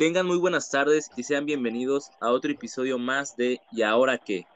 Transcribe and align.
Tengan 0.00 0.26
muy 0.26 0.38
buenas 0.38 0.70
tardes 0.70 1.10
y 1.14 1.24
sean 1.24 1.44
bienvenidos 1.44 2.10
a 2.22 2.30
otro 2.30 2.50
episodio 2.50 2.96
más 2.96 3.36
de 3.36 3.60
¿Y 3.70 3.82
ahora 3.82 4.16
qué? 4.16 4.46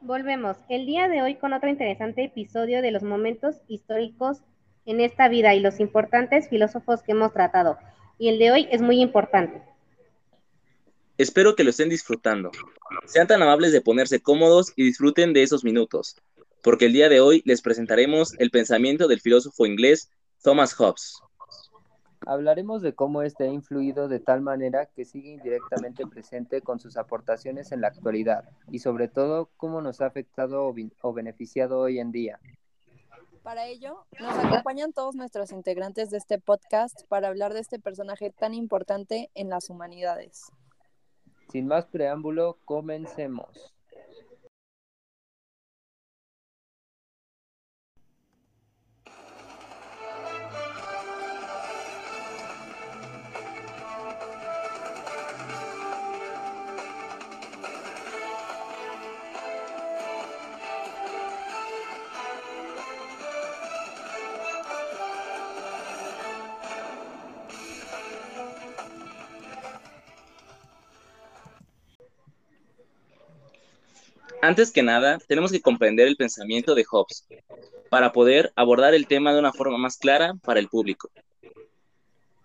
Volvemos 0.00 0.56
el 0.68 0.86
día 0.86 1.06
de 1.06 1.22
hoy 1.22 1.36
con 1.36 1.52
otro 1.52 1.68
interesante 1.68 2.24
episodio 2.24 2.82
de 2.82 2.90
los 2.90 3.04
momentos 3.04 3.58
históricos 3.68 4.38
en 4.86 5.00
esta 5.00 5.28
vida 5.28 5.54
y 5.54 5.60
los 5.60 5.78
importantes 5.78 6.48
filósofos 6.48 7.04
que 7.04 7.12
hemos 7.12 7.32
tratado. 7.32 7.78
Y 8.18 8.28
el 8.30 8.40
de 8.40 8.50
hoy 8.50 8.68
es 8.72 8.82
muy 8.82 9.00
importante. 9.00 9.62
Espero 11.16 11.54
que 11.54 11.62
lo 11.62 11.70
estén 11.70 11.90
disfrutando. 11.90 12.50
Sean 13.06 13.28
tan 13.28 13.40
amables 13.40 13.70
de 13.70 13.82
ponerse 13.82 14.20
cómodos 14.20 14.72
y 14.74 14.82
disfruten 14.82 15.32
de 15.32 15.44
esos 15.44 15.62
minutos, 15.62 16.16
porque 16.60 16.86
el 16.86 16.92
día 16.92 17.08
de 17.08 17.20
hoy 17.20 17.40
les 17.44 17.62
presentaremos 17.62 18.34
el 18.40 18.50
pensamiento 18.50 19.06
del 19.06 19.20
filósofo 19.20 19.64
inglés 19.64 20.10
Thomas 20.42 20.74
Hobbes. 20.74 21.22
Hablaremos 22.30 22.80
de 22.80 22.94
cómo 22.94 23.22
este 23.22 23.42
ha 23.42 23.48
influido 23.48 24.06
de 24.06 24.20
tal 24.20 24.40
manera 24.40 24.86
que 24.86 25.04
sigue 25.04 25.30
indirectamente 25.30 26.06
presente 26.06 26.62
con 26.62 26.78
sus 26.78 26.96
aportaciones 26.96 27.72
en 27.72 27.80
la 27.80 27.88
actualidad 27.88 28.48
y 28.70 28.78
sobre 28.78 29.08
todo 29.08 29.50
cómo 29.56 29.82
nos 29.82 30.00
ha 30.00 30.06
afectado 30.06 30.72
o, 31.02 31.12
beneficiado 31.12 31.80
hoy 31.80 31.98
en 31.98 32.12
día. 32.12 32.38
Para 33.42 33.66
ello, 33.66 34.06
nos 34.20 34.32
acompañan 34.44 34.92
todos 34.92 35.16
nuestros 35.16 35.50
integrantes 35.50 36.10
de 36.10 36.18
este 36.18 36.38
podcast 36.38 37.02
para 37.08 37.26
hablar 37.26 37.52
de 37.52 37.58
este 37.58 37.80
personaje 37.80 38.30
tan 38.30 38.54
importante 38.54 39.32
en 39.34 39.48
las 39.48 39.68
humanidades. 39.68 40.52
Sin 41.48 41.66
más 41.66 41.86
preámbulo, 41.86 42.58
comencemos. 42.64 43.74
Antes 74.42 74.72
que 74.72 74.82
nada, 74.82 75.18
tenemos 75.28 75.52
que 75.52 75.60
comprender 75.60 76.08
el 76.08 76.16
pensamiento 76.16 76.74
de 76.74 76.84
Hobbes 76.84 77.26
para 77.90 78.12
poder 78.12 78.52
abordar 78.56 78.94
el 78.94 79.06
tema 79.06 79.32
de 79.32 79.38
una 79.38 79.52
forma 79.52 79.76
más 79.76 79.98
clara 79.98 80.34
para 80.42 80.60
el 80.60 80.68
público. 80.68 81.10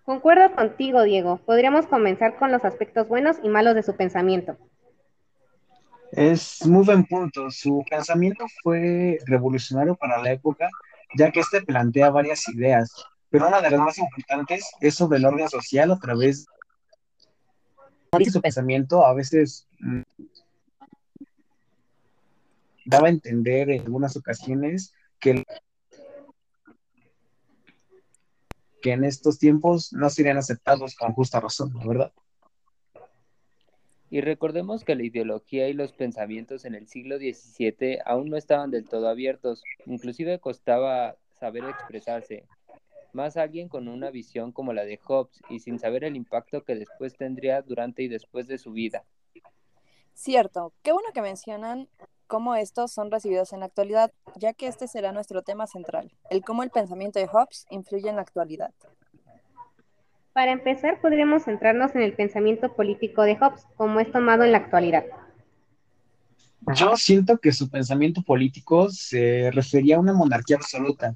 Concuerdo 0.04 0.54
contigo, 0.56 1.04
Diego. 1.04 1.38
Podríamos 1.46 1.88
comenzar 1.88 2.38
con 2.38 2.52
los 2.52 2.66
aspectos 2.66 3.08
buenos 3.08 3.38
y 3.44 3.50
malos 3.50 3.76
de 3.76 3.84
su 3.84 3.96
pensamiento. 3.96 4.58
Es 6.12 6.66
muy 6.66 6.86
buen 6.86 7.06
punto. 7.06 7.50
Su 7.50 7.84
pensamiento 7.90 8.46
fue 8.62 9.18
revolucionario 9.26 9.96
para 9.96 10.22
la 10.22 10.32
época, 10.32 10.70
ya 11.18 11.32
que 11.32 11.40
este 11.40 11.62
plantea 11.62 12.10
varias 12.10 12.48
ideas, 12.50 12.92
pero 13.30 13.48
una 13.48 13.62
de 13.62 13.72
las 13.72 13.80
más 13.80 13.98
importantes 13.98 14.70
es 14.80 14.96
sobre 14.96 15.18
el 15.18 15.26
orden 15.26 15.50
social 15.50 15.92
a 15.92 16.00
través 16.00 16.46
de 18.18 18.32
su 18.32 18.42
pensamiento 18.42 19.06
a 19.06 19.14
veces 19.14 19.68
mm, 19.80 20.02
daba 22.86 23.08
a 23.08 23.12
entender 23.12 23.70
en 23.70 23.82
algunas 23.82 24.16
ocasiones 24.16 24.94
que, 25.20 25.44
que 28.82 28.92
en 28.92 29.04
estos 29.04 29.40
tiempos 29.40 29.92
no 29.92 30.10
serían 30.10 30.38
aceptados 30.38 30.96
con 30.96 31.14
justa 31.14 31.40
razón, 31.40 31.74
¿verdad? 31.86 32.14
Y 34.10 34.22
recordemos 34.22 34.84
que 34.84 34.96
la 34.96 35.04
ideología 35.04 35.68
y 35.68 35.74
los 35.74 35.92
pensamientos 35.92 36.64
en 36.66 36.76
el 36.76 36.88
siglo 36.88 37.18
XVII 37.18 38.00
aún 38.06 38.30
no 38.30 38.38
estaban 38.38 38.72
del 38.72 38.88
todo 38.88 39.10
abiertos, 39.10 39.64
inclusive 39.86 40.40
costaba 40.40 41.18
saber 41.40 41.66
expresarse. 41.66 42.46
Más 43.14 43.36
alguien 43.36 43.68
con 43.68 43.88
una 43.88 44.12
visión 44.12 44.52
como 44.52 44.74
la 44.74 44.86
de 44.86 44.98
Hobbes 44.98 45.42
y 45.50 45.60
sin 45.60 45.80
saber 45.80 46.04
el 46.04 46.16
impacto 46.16 46.64
que 46.64 46.76
después 46.76 47.16
tendría 47.16 47.62
durante 47.62 48.04
y 48.04 48.08
después 48.08 48.48
de 48.48 48.58
su 48.58 48.74
vida. 48.74 49.04
Cierto, 50.14 50.74
qué 50.82 50.92
bueno 50.92 51.10
que 51.14 51.22
mencionan 51.22 51.90
cómo 52.28 52.56
estos 52.56 52.92
son 52.92 53.12
recibidos 53.12 53.54
en 53.54 53.62
la 53.62 53.68
actualidad, 53.68 54.12
ya 54.36 54.54
que 54.54 54.68
este 54.68 54.88
será 54.88 55.12
nuestro 55.12 55.42
tema 55.42 55.68
central, 55.68 56.12
el 56.30 56.44
cómo 56.44 56.64
el 56.64 56.70
pensamiento 56.70 57.20
de 57.20 57.28
Hobbes 57.28 57.66
influye 57.70 58.10
en 58.10 58.16
la 58.16 58.22
actualidad. 58.22 58.72
Para 60.34 60.52
empezar, 60.52 61.00
podríamos 61.00 61.44
centrarnos 61.44 61.96
en 61.96 62.02
el 62.02 62.14
pensamiento 62.14 62.74
político 62.76 63.22
de 63.22 63.38
Hobbes, 63.38 63.66
como 63.78 64.00
es 64.00 64.12
tomado 64.12 64.44
en 64.44 64.52
la 64.52 64.58
actualidad. 64.58 65.06
Yo 66.76 66.98
siento 66.98 67.38
que 67.38 67.52
su 67.52 67.70
pensamiento 67.70 68.22
político 68.22 68.90
se 68.90 69.52
refería 69.54 69.98
a 69.98 70.00
una 70.00 70.14
monarquía 70.14 70.58
absoluta, 70.58 71.16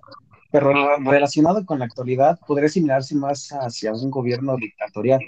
pero 0.51 0.97
relacionado 0.99 1.65
con 1.65 1.79
la 1.79 1.85
actualidad 1.85 2.39
podría 2.47 2.67
asimilarse 2.67 3.15
más 3.15 3.49
hacia 3.49 3.93
un 3.93 4.09
gobierno 4.09 4.55
dictatorial. 4.55 5.19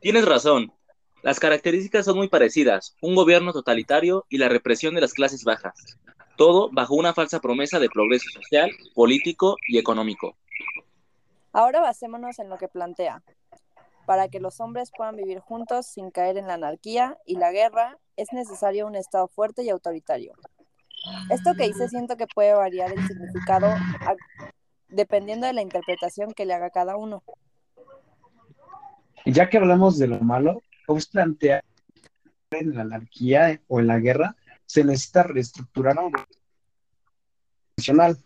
Tienes 0.00 0.24
razón, 0.26 0.72
las 1.22 1.38
características 1.38 2.04
son 2.04 2.16
muy 2.16 2.28
parecidas, 2.28 2.96
un 3.00 3.14
gobierno 3.14 3.52
totalitario 3.52 4.26
y 4.28 4.38
la 4.38 4.48
represión 4.48 4.94
de 4.94 5.00
las 5.00 5.12
clases 5.12 5.44
bajas, 5.44 5.98
todo 6.36 6.68
bajo 6.72 6.94
una 6.94 7.14
falsa 7.14 7.40
promesa 7.40 7.78
de 7.78 7.88
progreso 7.88 8.28
social, 8.30 8.70
político 8.94 9.56
y 9.68 9.78
económico. 9.78 10.36
Ahora 11.52 11.80
basémonos 11.80 12.38
en 12.38 12.48
lo 12.48 12.58
que 12.58 12.68
plantea. 12.68 13.22
Para 14.04 14.28
que 14.28 14.40
los 14.40 14.60
hombres 14.60 14.90
puedan 14.96 15.14
vivir 15.14 15.38
juntos 15.38 15.86
sin 15.86 16.10
caer 16.10 16.36
en 16.36 16.48
la 16.48 16.54
anarquía 16.54 17.18
y 17.24 17.36
la 17.36 17.52
guerra, 17.52 17.98
es 18.16 18.32
necesario 18.32 18.86
un 18.86 18.96
Estado 18.96 19.28
fuerte 19.28 19.62
y 19.62 19.70
autoritario. 19.70 20.34
Esto 21.30 21.54
que 21.54 21.66
hice 21.66 21.88
siento 21.88 22.16
que 22.16 22.26
puede 22.26 22.52
variar 22.52 22.92
el 22.92 23.06
significado 23.06 23.72
dependiendo 24.88 25.46
de 25.46 25.52
la 25.52 25.62
interpretación 25.62 26.32
que 26.32 26.46
le 26.46 26.54
haga 26.54 26.70
cada 26.70 26.96
uno. 26.96 27.22
Ya 29.24 29.48
que 29.48 29.58
hablamos 29.58 29.98
de 29.98 30.08
lo 30.08 30.18
malo, 30.18 30.62
Hobbes 30.86 31.06
plantea 31.06 31.62
en 32.50 32.74
la 32.74 32.82
anarquía 32.82 33.60
o 33.68 33.80
en 33.80 33.86
la 33.86 33.98
guerra 33.98 34.36
se 34.66 34.84
necesita 34.84 35.22
reestructurar 35.22 35.98
un 35.98 36.12
nacional. 37.76 38.16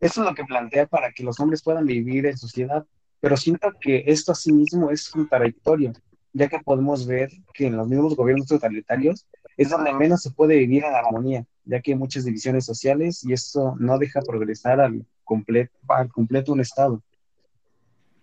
Eso 0.00 0.22
es 0.22 0.28
lo 0.28 0.34
que 0.34 0.44
plantea 0.44 0.86
para 0.86 1.12
que 1.12 1.22
los 1.22 1.38
hombres 1.40 1.62
puedan 1.62 1.86
vivir 1.86 2.26
en 2.26 2.36
sociedad, 2.36 2.86
pero 3.20 3.36
siento 3.36 3.72
que 3.80 4.04
esto 4.06 4.32
asimismo 4.32 4.90
es 4.90 5.08
contradictorio, 5.10 5.92
ya 6.32 6.48
que 6.48 6.58
podemos 6.60 7.06
ver 7.06 7.30
que 7.52 7.66
en 7.66 7.76
los 7.76 7.88
mismos 7.88 8.16
gobiernos 8.16 8.46
totalitarios 8.46 9.26
es 9.56 9.68
donde 9.68 9.92
menos 9.92 10.22
se 10.22 10.30
puede 10.30 10.56
vivir 10.56 10.84
en 10.84 10.94
armonía, 10.94 11.44
ya 11.64 11.80
que 11.80 11.92
hay 11.92 11.98
muchas 11.98 12.24
divisiones 12.24 12.64
sociales 12.64 13.24
y 13.24 13.32
esto 13.32 13.76
no 13.78 13.98
deja 13.98 14.20
progresar 14.22 14.80
al 14.80 15.04
completo, 15.24 15.76
al 15.88 16.08
completo 16.08 16.52
un 16.52 16.60
Estado. 16.60 17.02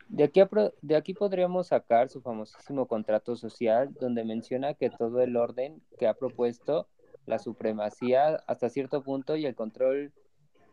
De 0.09 0.23
aquí, 0.23 0.41
de 0.81 0.95
aquí 0.95 1.13
podríamos 1.13 1.68
sacar 1.68 2.09
su 2.09 2.22
famosísimo 2.22 2.88
contrato 2.88 3.35
social, 3.35 3.94
donde 4.00 4.23
menciona 4.23 4.73
que 4.73 4.90
todo 4.90 5.22
el 5.22 5.35
orden 5.35 5.81
que 5.99 6.08
ha 6.08 6.14
propuesto, 6.14 6.87
la 7.26 7.40
supremacía 7.40 8.41
hasta 8.47 8.70
cierto 8.70 9.03
punto 9.03 9.35
y 9.35 9.46
el 9.46 9.55
control 9.55 10.14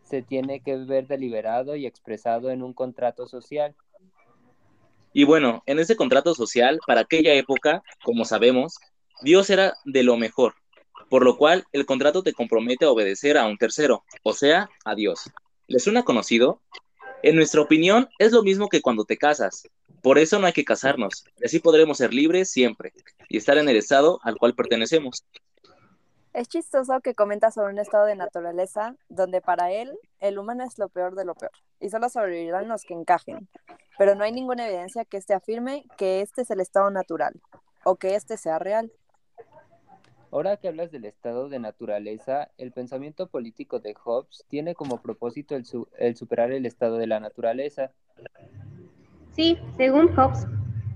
se 0.02 0.22
tiene 0.22 0.60
que 0.60 0.76
ver 0.76 1.08
deliberado 1.08 1.74
y 1.74 1.86
expresado 1.86 2.50
en 2.50 2.62
un 2.62 2.74
contrato 2.74 3.26
social. 3.26 3.74
Y 5.12 5.24
bueno, 5.24 5.62
en 5.66 5.78
ese 5.78 5.96
contrato 5.96 6.34
social, 6.34 6.78
para 6.86 7.02
aquella 7.02 7.34
época, 7.34 7.82
como 8.04 8.24
sabemos, 8.24 8.78
Dios 9.22 9.50
era 9.50 9.74
de 9.84 10.02
lo 10.02 10.16
mejor, 10.16 10.54
por 11.08 11.24
lo 11.24 11.36
cual 11.36 11.64
el 11.72 11.86
contrato 11.86 12.22
te 12.22 12.32
compromete 12.32 12.84
a 12.84 12.90
obedecer 12.90 13.38
a 13.38 13.46
un 13.46 13.56
tercero, 13.56 14.04
o 14.22 14.32
sea, 14.32 14.68
a 14.84 14.94
Dios. 14.94 15.30
¿Les 15.66 15.82
suena 15.82 16.04
conocido? 16.04 16.60
En 17.26 17.36
nuestra 17.36 17.62
opinión, 17.62 18.10
es 18.18 18.32
lo 18.32 18.42
mismo 18.42 18.68
que 18.68 18.82
cuando 18.82 19.06
te 19.06 19.16
casas. 19.16 19.66
Por 20.02 20.18
eso 20.18 20.38
no 20.38 20.46
hay 20.46 20.52
que 20.52 20.62
casarnos, 20.62 21.24
así 21.42 21.58
podremos 21.58 21.96
ser 21.96 22.12
libres 22.12 22.50
siempre 22.50 22.92
y 23.30 23.38
estar 23.38 23.56
en 23.56 23.66
el 23.66 23.78
estado 23.78 24.20
al 24.24 24.36
cual 24.36 24.54
pertenecemos. 24.54 25.24
Es 26.34 26.48
chistoso 26.48 27.00
que 27.00 27.14
comenta 27.14 27.50
sobre 27.50 27.72
un 27.72 27.78
estado 27.78 28.04
de 28.04 28.14
naturaleza 28.14 28.94
donde 29.08 29.40
para 29.40 29.72
él 29.72 29.98
el 30.20 30.38
humano 30.38 30.64
es 30.64 30.76
lo 30.76 30.90
peor 30.90 31.14
de 31.14 31.24
lo 31.24 31.34
peor 31.34 31.52
y 31.80 31.88
solo 31.88 32.10
sobrevivirán 32.10 32.68
los 32.68 32.82
que 32.82 32.92
encajen, 32.92 33.48
pero 33.96 34.14
no 34.14 34.24
hay 34.24 34.32
ninguna 34.32 34.68
evidencia 34.68 35.06
que 35.06 35.16
este 35.16 35.32
afirme 35.32 35.86
que 35.96 36.20
este 36.20 36.42
es 36.42 36.50
el 36.50 36.60
estado 36.60 36.90
natural 36.90 37.40
o 37.84 37.96
que 37.96 38.16
este 38.16 38.36
sea 38.36 38.58
real. 38.58 38.92
Ahora 40.34 40.56
que 40.56 40.66
hablas 40.66 40.90
del 40.90 41.04
estado 41.04 41.48
de 41.48 41.60
naturaleza, 41.60 42.50
el 42.58 42.72
pensamiento 42.72 43.28
político 43.28 43.78
de 43.78 43.94
Hobbes 43.94 44.44
tiene 44.48 44.74
como 44.74 45.00
propósito 45.00 45.54
el, 45.54 46.16
superar 46.16 46.50
el 46.50 46.66
estado 46.66 46.98
de 46.98 47.06
la 47.06 47.20
naturaleza. 47.20 47.92
Sí, 49.30 49.56
según 49.76 50.08
Hobbes, 50.08 50.48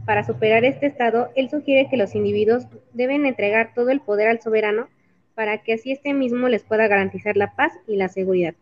para 0.06 0.24
superar 0.24 0.64
este 0.64 0.86
estado, 0.86 1.28
él 1.36 1.48
sugiere 1.50 1.88
que 1.88 1.96
los 1.96 2.16
individuos 2.16 2.66
deben 2.94 3.26
entregar 3.26 3.74
todo 3.74 3.90
el 3.90 4.00
poder 4.00 4.26
al 4.26 4.40
soberano 4.40 4.88
para 5.36 5.62
que 5.62 5.74
así 5.74 5.92
éste 5.92 6.14
mismo 6.14 6.48
les 6.48 6.64
pueda 6.64 6.88
garantizar 6.88 7.36
la 7.36 7.54
paz 7.54 7.72
y 7.86 7.94
la 7.94 8.08
seguridad, 8.08 8.56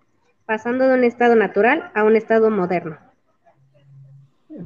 pasando 0.44 0.88
de 0.88 0.93
un 0.93 1.05
estado 1.05 1.37
natural 1.37 1.90
a 1.94 2.05
un 2.05 2.17
estado 2.17 2.50
moderno. 2.50 2.99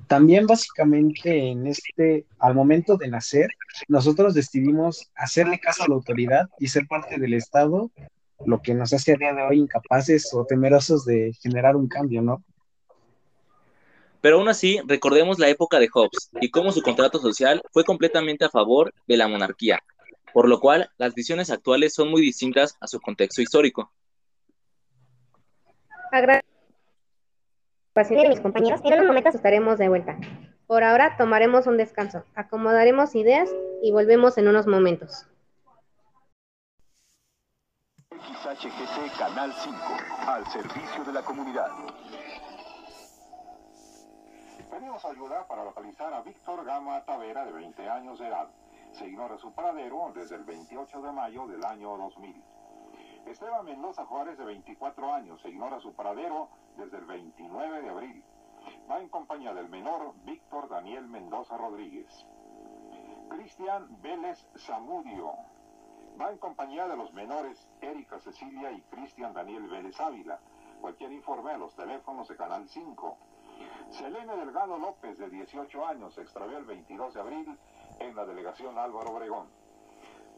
También 0.06 0.46
básicamente 0.46 1.50
en 1.50 1.66
este, 1.66 2.26
al 2.38 2.54
momento 2.54 2.96
de 2.96 3.08
nacer, 3.08 3.48
nosotros 3.88 4.34
decidimos 4.34 5.10
hacerle 5.14 5.58
caso 5.58 5.84
a 5.84 5.88
la 5.88 5.94
autoridad 5.94 6.48
y 6.58 6.68
ser 6.68 6.86
parte 6.86 7.18
del 7.18 7.34
Estado, 7.34 7.90
lo 8.44 8.62
que 8.62 8.74
nos 8.74 8.92
hace 8.92 9.12
a 9.12 9.16
día 9.16 9.34
de 9.34 9.42
hoy 9.42 9.58
incapaces 9.58 10.32
o 10.32 10.44
temerosos 10.44 11.04
de 11.04 11.32
generar 11.42 11.76
un 11.76 11.88
cambio, 11.88 12.22
¿no? 12.22 12.42
Pero 14.20 14.38
aún 14.38 14.48
así, 14.48 14.80
recordemos 14.86 15.38
la 15.38 15.48
época 15.48 15.78
de 15.78 15.88
Hobbes 15.88 16.30
y 16.40 16.50
cómo 16.50 16.72
su 16.72 16.82
contrato 16.82 17.18
social 17.18 17.62
fue 17.72 17.84
completamente 17.84 18.44
a 18.44 18.50
favor 18.50 18.92
de 19.06 19.16
la 19.16 19.28
monarquía, 19.28 19.82
por 20.32 20.48
lo 20.48 20.60
cual 20.60 20.90
las 20.98 21.14
visiones 21.14 21.50
actuales 21.50 21.94
son 21.94 22.10
muy 22.10 22.20
distintas 22.20 22.76
a 22.80 22.86
su 22.86 23.00
contexto 23.00 23.40
histórico. 23.40 23.90
Agradezco 27.92 28.22
de 28.22 28.28
mis 28.28 28.40
compañeros. 28.40 28.80
En 28.84 28.94
unos 28.94 29.06
momentos 29.06 29.34
estaremos 29.34 29.76
de 29.78 29.88
vuelta. 29.88 30.16
Por 30.66 30.84
ahora 30.84 31.16
tomaremos 31.16 31.66
un 31.66 31.76
descanso, 31.76 32.24
acomodaremos 32.36 33.16
ideas 33.16 33.50
y 33.82 33.90
volvemos 33.90 34.38
en 34.38 34.46
unos 34.46 34.68
momentos. 34.68 35.26
XHGC 38.10 39.18
Canal 39.18 39.52
5, 39.52 39.76
al 40.26 40.46
servicio 40.46 41.04
de 41.04 41.12
la 41.12 41.22
comunidad. 41.22 41.70
Pedimos 44.70 45.04
ayuda 45.04 45.46
para 45.48 45.64
localizar 45.64 46.14
a 46.14 46.22
Víctor 46.22 46.64
Gama 46.64 47.04
Tavera, 47.04 47.44
de 47.44 47.52
20 47.52 47.88
años 47.88 48.20
de 48.20 48.28
edad. 48.28 48.48
Se 48.92 49.06
ignora 49.06 49.36
su 49.38 49.52
paradero 49.52 50.12
desde 50.14 50.36
el 50.36 50.44
28 50.44 51.02
de 51.02 51.12
mayo 51.12 51.48
del 51.48 51.64
año 51.64 51.96
2000. 51.96 52.40
Esteban 53.26 53.64
Mendoza 53.64 54.04
Juárez, 54.06 54.38
de 54.38 54.44
24 54.44 55.12
años, 55.12 55.40
se 55.42 55.50
ignora 55.50 55.80
su 55.80 55.92
paradero 55.92 56.48
desde 56.80 56.96
el 56.96 57.04
29 57.04 57.82
de 57.82 57.88
abril. 57.90 58.24
Va 58.90 59.00
en 59.00 59.08
compañía 59.10 59.52
del 59.52 59.68
menor 59.68 60.14
Víctor 60.24 60.68
Daniel 60.70 61.06
Mendoza 61.06 61.58
Rodríguez. 61.58 62.26
Cristian 63.28 64.00
Vélez 64.00 64.46
Zamudio. 64.56 65.32
Va 66.18 66.30
en 66.30 66.38
compañía 66.38 66.88
de 66.88 66.96
los 66.96 67.12
menores 67.12 67.68
Erika 67.82 68.18
Cecilia 68.18 68.72
y 68.72 68.80
Cristian 68.82 69.34
Daniel 69.34 69.68
Vélez 69.68 70.00
Ávila. 70.00 70.40
Cualquier 70.80 71.12
informe 71.12 71.52
a 71.52 71.58
los 71.58 71.74
teléfonos 71.76 72.28
de 72.28 72.36
Canal 72.36 72.66
5. 72.66 73.18
Selene 73.90 74.36
Delgado 74.36 74.78
López, 74.78 75.18
de 75.18 75.28
18 75.28 75.86
años, 75.86 76.14
se 76.14 76.22
extravió 76.22 76.56
el 76.56 76.64
22 76.64 77.12
de 77.12 77.20
abril 77.20 77.58
en 77.98 78.16
la 78.16 78.24
delegación 78.24 78.78
Álvaro 78.78 79.10
Obregón. 79.10 79.48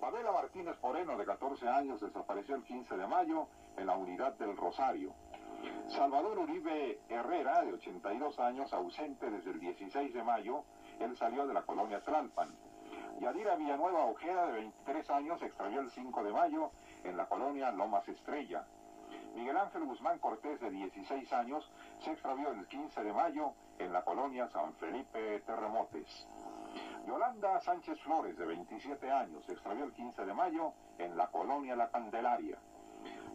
Pamela 0.00 0.32
Martínez 0.32 0.76
Moreno, 0.82 1.16
de 1.16 1.24
14 1.24 1.68
años, 1.68 2.00
desapareció 2.00 2.56
el 2.56 2.64
15 2.64 2.96
de 2.96 3.06
mayo 3.06 3.46
en 3.76 3.86
la 3.86 3.96
unidad 3.96 4.34
del 4.34 4.56
Rosario. 4.56 5.14
Salvador 5.88 6.38
Uribe 6.38 7.00
Herrera, 7.08 7.62
de 7.62 7.74
82 7.74 8.38
años, 8.38 8.72
ausente 8.72 9.30
desde 9.30 9.50
el 9.50 9.60
16 9.60 10.14
de 10.14 10.22
mayo, 10.22 10.64
él 11.00 11.16
salió 11.16 11.46
de 11.46 11.54
la 11.54 11.62
colonia 11.62 12.00
Tlalpan. 12.00 12.54
Yadira 13.20 13.56
Villanueva 13.56 14.06
Ojeda, 14.06 14.46
de 14.46 14.52
23 14.52 15.10
años, 15.10 15.42
extravió 15.42 15.80
el 15.80 15.90
5 15.90 16.24
de 16.24 16.32
mayo 16.32 16.70
en 17.04 17.16
la 17.16 17.26
colonia 17.26 17.70
Lomas 17.70 18.08
Estrella. 18.08 18.64
Miguel 19.34 19.56
Ángel 19.56 19.84
Guzmán 19.84 20.18
Cortés, 20.18 20.60
de 20.60 20.70
16 20.70 21.32
años, 21.32 21.70
se 22.00 22.12
extravió 22.12 22.50
el 22.50 22.66
15 22.66 23.02
de 23.02 23.12
mayo 23.12 23.52
en 23.78 23.92
la 23.92 24.02
colonia 24.02 24.48
San 24.48 24.74
Felipe 24.74 25.40
Terremotes. 25.40 26.26
Yolanda 27.06 27.60
Sánchez 27.60 28.00
Flores, 28.00 28.36
de 28.36 28.46
27 28.46 29.10
años, 29.10 29.44
se 29.44 29.52
extravió 29.52 29.84
el 29.84 29.92
15 29.92 30.24
de 30.24 30.34
mayo 30.34 30.72
en 30.98 31.16
la 31.16 31.26
colonia 31.28 31.76
La 31.76 31.90
Candelaria. 31.90 32.58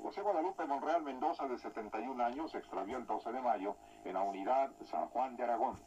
José 0.07 0.21
Guadalupe 0.21 0.65
Monreal 0.65 1.03
Mendoza, 1.03 1.49
de 1.49 1.57
71 1.57 2.23
años, 2.23 2.49
se 2.49 2.59
extravió 2.59 2.97
el 2.97 3.05
12 3.05 3.29
de 3.29 3.41
mayo 3.41 3.75
en 4.05 4.13
la 4.13 4.21
unidad 4.21 4.71
San 4.85 5.09
Juan 5.09 5.35
de 5.35 5.43
Aragón. 5.43 5.77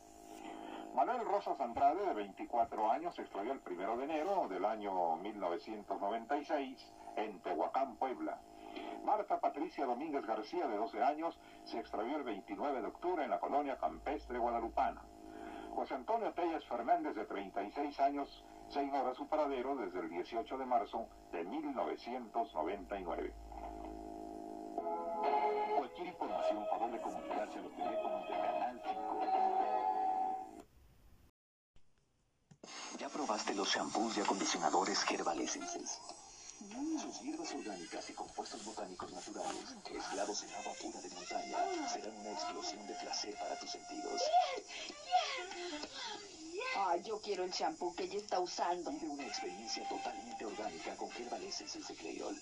Manuel 0.94 1.24
Rosas 1.24 1.58
Andrade, 1.58 2.04
de 2.04 2.12
24 2.12 2.90
años, 2.90 3.14
se 3.14 3.22
extravió 3.22 3.52
el 3.52 3.62
1 3.64 3.96
de 3.96 4.04
enero 4.04 4.46
del 4.46 4.66
año 4.66 5.16
1996 5.16 6.92
en 7.16 7.40
Tehuacán, 7.40 7.96
Puebla. 7.96 8.38
Marta 9.06 9.40
Patricia 9.40 9.86
Domínguez 9.86 10.26
García, 10.26 10.68
de 10.68 10.76
12 10.76 11.02
años, 11.02 11.40
se 11.64 11.78
extravió 11.78 12.18
el 12.18 12.24
29 12.24 12.82
de 12.82 12.88
octubre 12.88 13.24
en 13.24 13.30
la 13.30 13.40
colonia 13.40 13.78
campestre 13.78 14.38
guadalupana. 14.38 15.00
José 15.74 15.94
Antonio 15.94 16.34
Tellas 16.34 16.66
Fernández, 16.66 17.14
de 17.14 17.24
36 17.24 17.98
años, 18.00 18.44
se 18.68 18.82
ignora 18.82 19.14
su 19.14 19.26
paradero 19.28 19.76
desde 19.76 20.00
el 20.00 20.10
18 20.10 20.58
de 20.58 20.66
marzo 20.66 21.06
de 21.32 21.42
1999. 21.42 23.32
Información 26.50 26.78
puede 26.78 27.00
comunicarse 27.00 27.58
a 27.58 27.62
los 27.62 27.76
teléfonos 27.76 28.28
de 28.28 28.34
Canal 28.34 28.82
5. 28.84 29.20
¿Ya 32.98 33.08
probaste 33.08 33.54
los 33.54 33.68
shampoos 33.68 34.16
y 34.16 34.20
acondicionadores 34.20 35.04
Herbal 35.08 35.40
Essences? 35.40 35.98
Sus 37.00 37.20
hierbas 37.22 37.54
orgánicas 37.54 38.10
y 38.10 38.12
compuestos 38.12 38.62
botánicos 38.64 39.10
naturales, 39.12 39.76
mezclados 39.90 40.42
en 40.42 40.54
agua 40.56 40.74
pura 40.80 41.00
de 41.00 41.08
montaña, 41.10 41.88
serán 41.88 42.14
una 42.16 42.32
explosión 42.32 42.86
de 42.86 42.94
placer 42.94 43.34
para 43.38 43.58
tus 43.58 43.70
sentidos. 43.70 44.20
Ay, 46.76 47.02
yo 47.02 47.18
quiero 47.20 47.44
el 47.44 47.50
shampoo 47.50 47.94
que 47.94 48.04
ella 48.04 48.18
está 48.18 48.40
usando. 48.40 48.90
Vive 48.90 49.08
una 49.08 49.26
experiencia 49.26 49.88
totalmente 49.88 50.44
orgánica 50.44 50.94
con 50.96 51.10
Herbal 51.12 51.44
Essences 51.44 51.88
de 51.88 51.94
Clayol. 51.94 52.38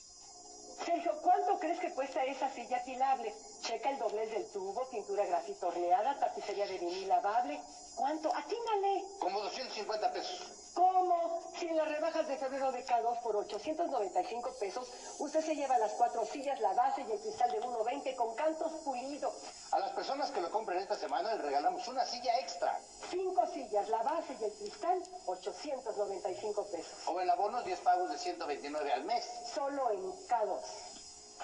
Sergio, 0.85 1.13
¿cuánto 1.23 1.59
crees 1.59 1.81
que 1.81 1.93
cuesta 1.93 2.25
esa 2.25 2.49
silla 2.51 2.83
tilable? 2.85 3.35
Checa 3.63 3.91
el 3.91 3.99
doblez 3.99 4.31
del 4.31 4.47
tubo, 4.53 4.89
pintura 4.91 5.27
grafito 5.27 5.69
horneada, 5.69 6.19
tapicería 6.19 6.67
de 6.67 6.79
vinil 6.79 7.09
lavable. 7.09 7.61
¿Cuánto? 7.97 8.35
Atínale. 8.35 9.05
Como 9.19 9.41
250 9.41 10.13
pesos. 10.13 10.58
¿Cómo? 10.79 11.43
Si 11.59 11.67
en 11.67 11.77
las 11.77 11.89
rebajas 11.89 12.29
de 12.29 12.37
febrero 12.39 12.71
de 12.71 12.87
K2 12.87 13.21
por 13.21 13.35
895 13.35 14.55
pesos, 14.61 14.89
usted 15.19 15.45
se 15.45 15.57
lleva 15.57 15.77
las 15.77 15.91
cuatro 15.95 16.25
sillas, 16.25 16.61
la 16.61 16.73
base 16.73 17.01
y 17.03 17.11
el 17.11 17.19
cristal 17.19 17.51
de 17.51 17.61
1.20 17.61 18.15
con 18.15 18.37
cantos 18.37 18.71
pulidos. 18.85 19.35
A 19.73 19.81
las 19.81 19.91
personas 19.91 20.31
que 20.31 20.41
lo 20.41 20.53
compren 20.53 20.79
esta 20.79 20.95
semana 20.95 21.35
les 21.35 21.43
regalamos 21.43 21.89
una 21.89 22.07
silla 22.07 22.39
extra. 22.39 22.79
Cinco 23.11 23.45
sillas, 23.49 23.89
la 23.89 24.05
base 24.05 24.37
y 24.41 24.45
el 24.45 24.53
cristal, 24.53 25.03
895 25.27 26.67
pesos. 26.71 27.09
O 27.09 27.21
en 27.21 27.29
abonos 27.29 27.65
10 27.65 27.81
pagos 27.81 28.13
de 28.13 28.19
129 28.19 28.93
al 28.93 29.03
mes. 29.03 29.29
Solo 29.53 29.91
en 29.91 30.13
K2. 30.29 30.61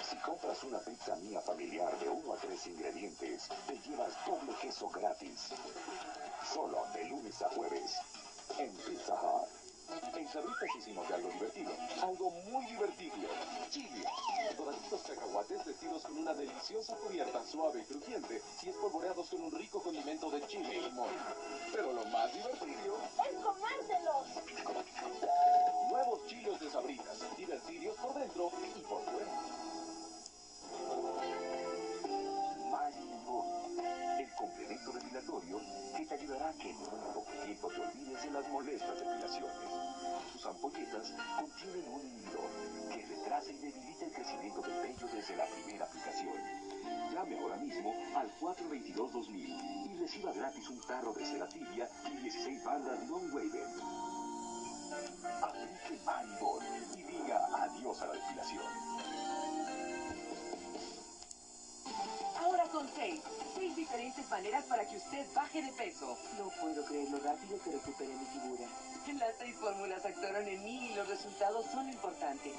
Si 0.08 0.16
compras 0.18 0.62
una 0.62 0.78
pizza 0.78 1.16
mía 1.16 1.40
familiar 1.40 1.98
de 1.98 2.08
uno 2.08 2.34
a 2.34 2.36
tres 2.36 2.64
ingredientes, 2.68 3.48
te 3.66 3.76
llevas 3.80 4.12
doble 4.24 4.54
queso 4.62 4.88
gratis. 4.90 5.50
Solo 6.52 6.86
de 6.94 7.04
lunes 7.06 7.42
a 7.42 7.50
jueves. 7.50 7.98
En 8.58 8.70
Pizza 8.76 9.14
Hut. 9.14 9.48
En 10.16 10.26
hicimos 10.78 11.10
algo 11.10 11.28
divertido. 11.30 11.72
Algo 12.02 12.30
muy 12.30 12.66
divertido. 12.66 13.14
Chile. 13.70 14.04
Doraditos 14.56 15.02
cacahuates 15.02 15.64
vestidos 15.64 16.02
con 16.02 16.18
una 16.18 16.34
deliciosa 16.34 16.96
cubierta 16.96 17.44
suave 17.44 17.80
y 17.80 17.84
crujiente 17.84 18.42
y 18.62 18.68
espolvoreados 18.68 19.28
con 19.28 19.42
un 19.42 19.52
rico 19.52 19.82
condimento 19.82 20.30
de 20.30 20.46
chile 20.46 20.76
y 20.76 20.80
limón. 20.80 21.10
Pero 21.72 21.92
lo 21.92 22.04
más 22.06 22.32
divertido... 22.32 22.98
Maribor 56.04 56.62
y 56.96 57.02
diga 57.02 57.46
adiós 57.58 58.00
a 58.00 58.06
la 58.06 58.12
depilación. 58.14 58.64
Ahora 62.36 62.66
son 62.70 62.88
seis. 62.94 63.20
Seis 63.54 63.76
diferentes 63.76 64.28
maneras 64.30 64.64
para 64.64 64.86
que 64.88 64.96
usted 64.96 65.26
baje 65.34 65.62
de 65.62 65.72
peso. 65.72 66.16
No 66.38 66.50
puedo 66.60 66.84
creer 66.86 67.10
lo 67.10 67.18
rápido 67.18 67.58
que 67.62 67.72
recuperé 67.72 68.14
mi 68.14 68.26
figura. 68.26 68.66
Las 69.18 69.36
seis 69.38 69.54
fórmulas 69.56 70.04
actuaron 70.04 70.48
en 70.48 70.64
mí 70.64 70.90
y 70.90 70.94
los 70.94 71.06
resultados 71.08 71.66
son 71.66 71.88
importantes. 71.88 72.54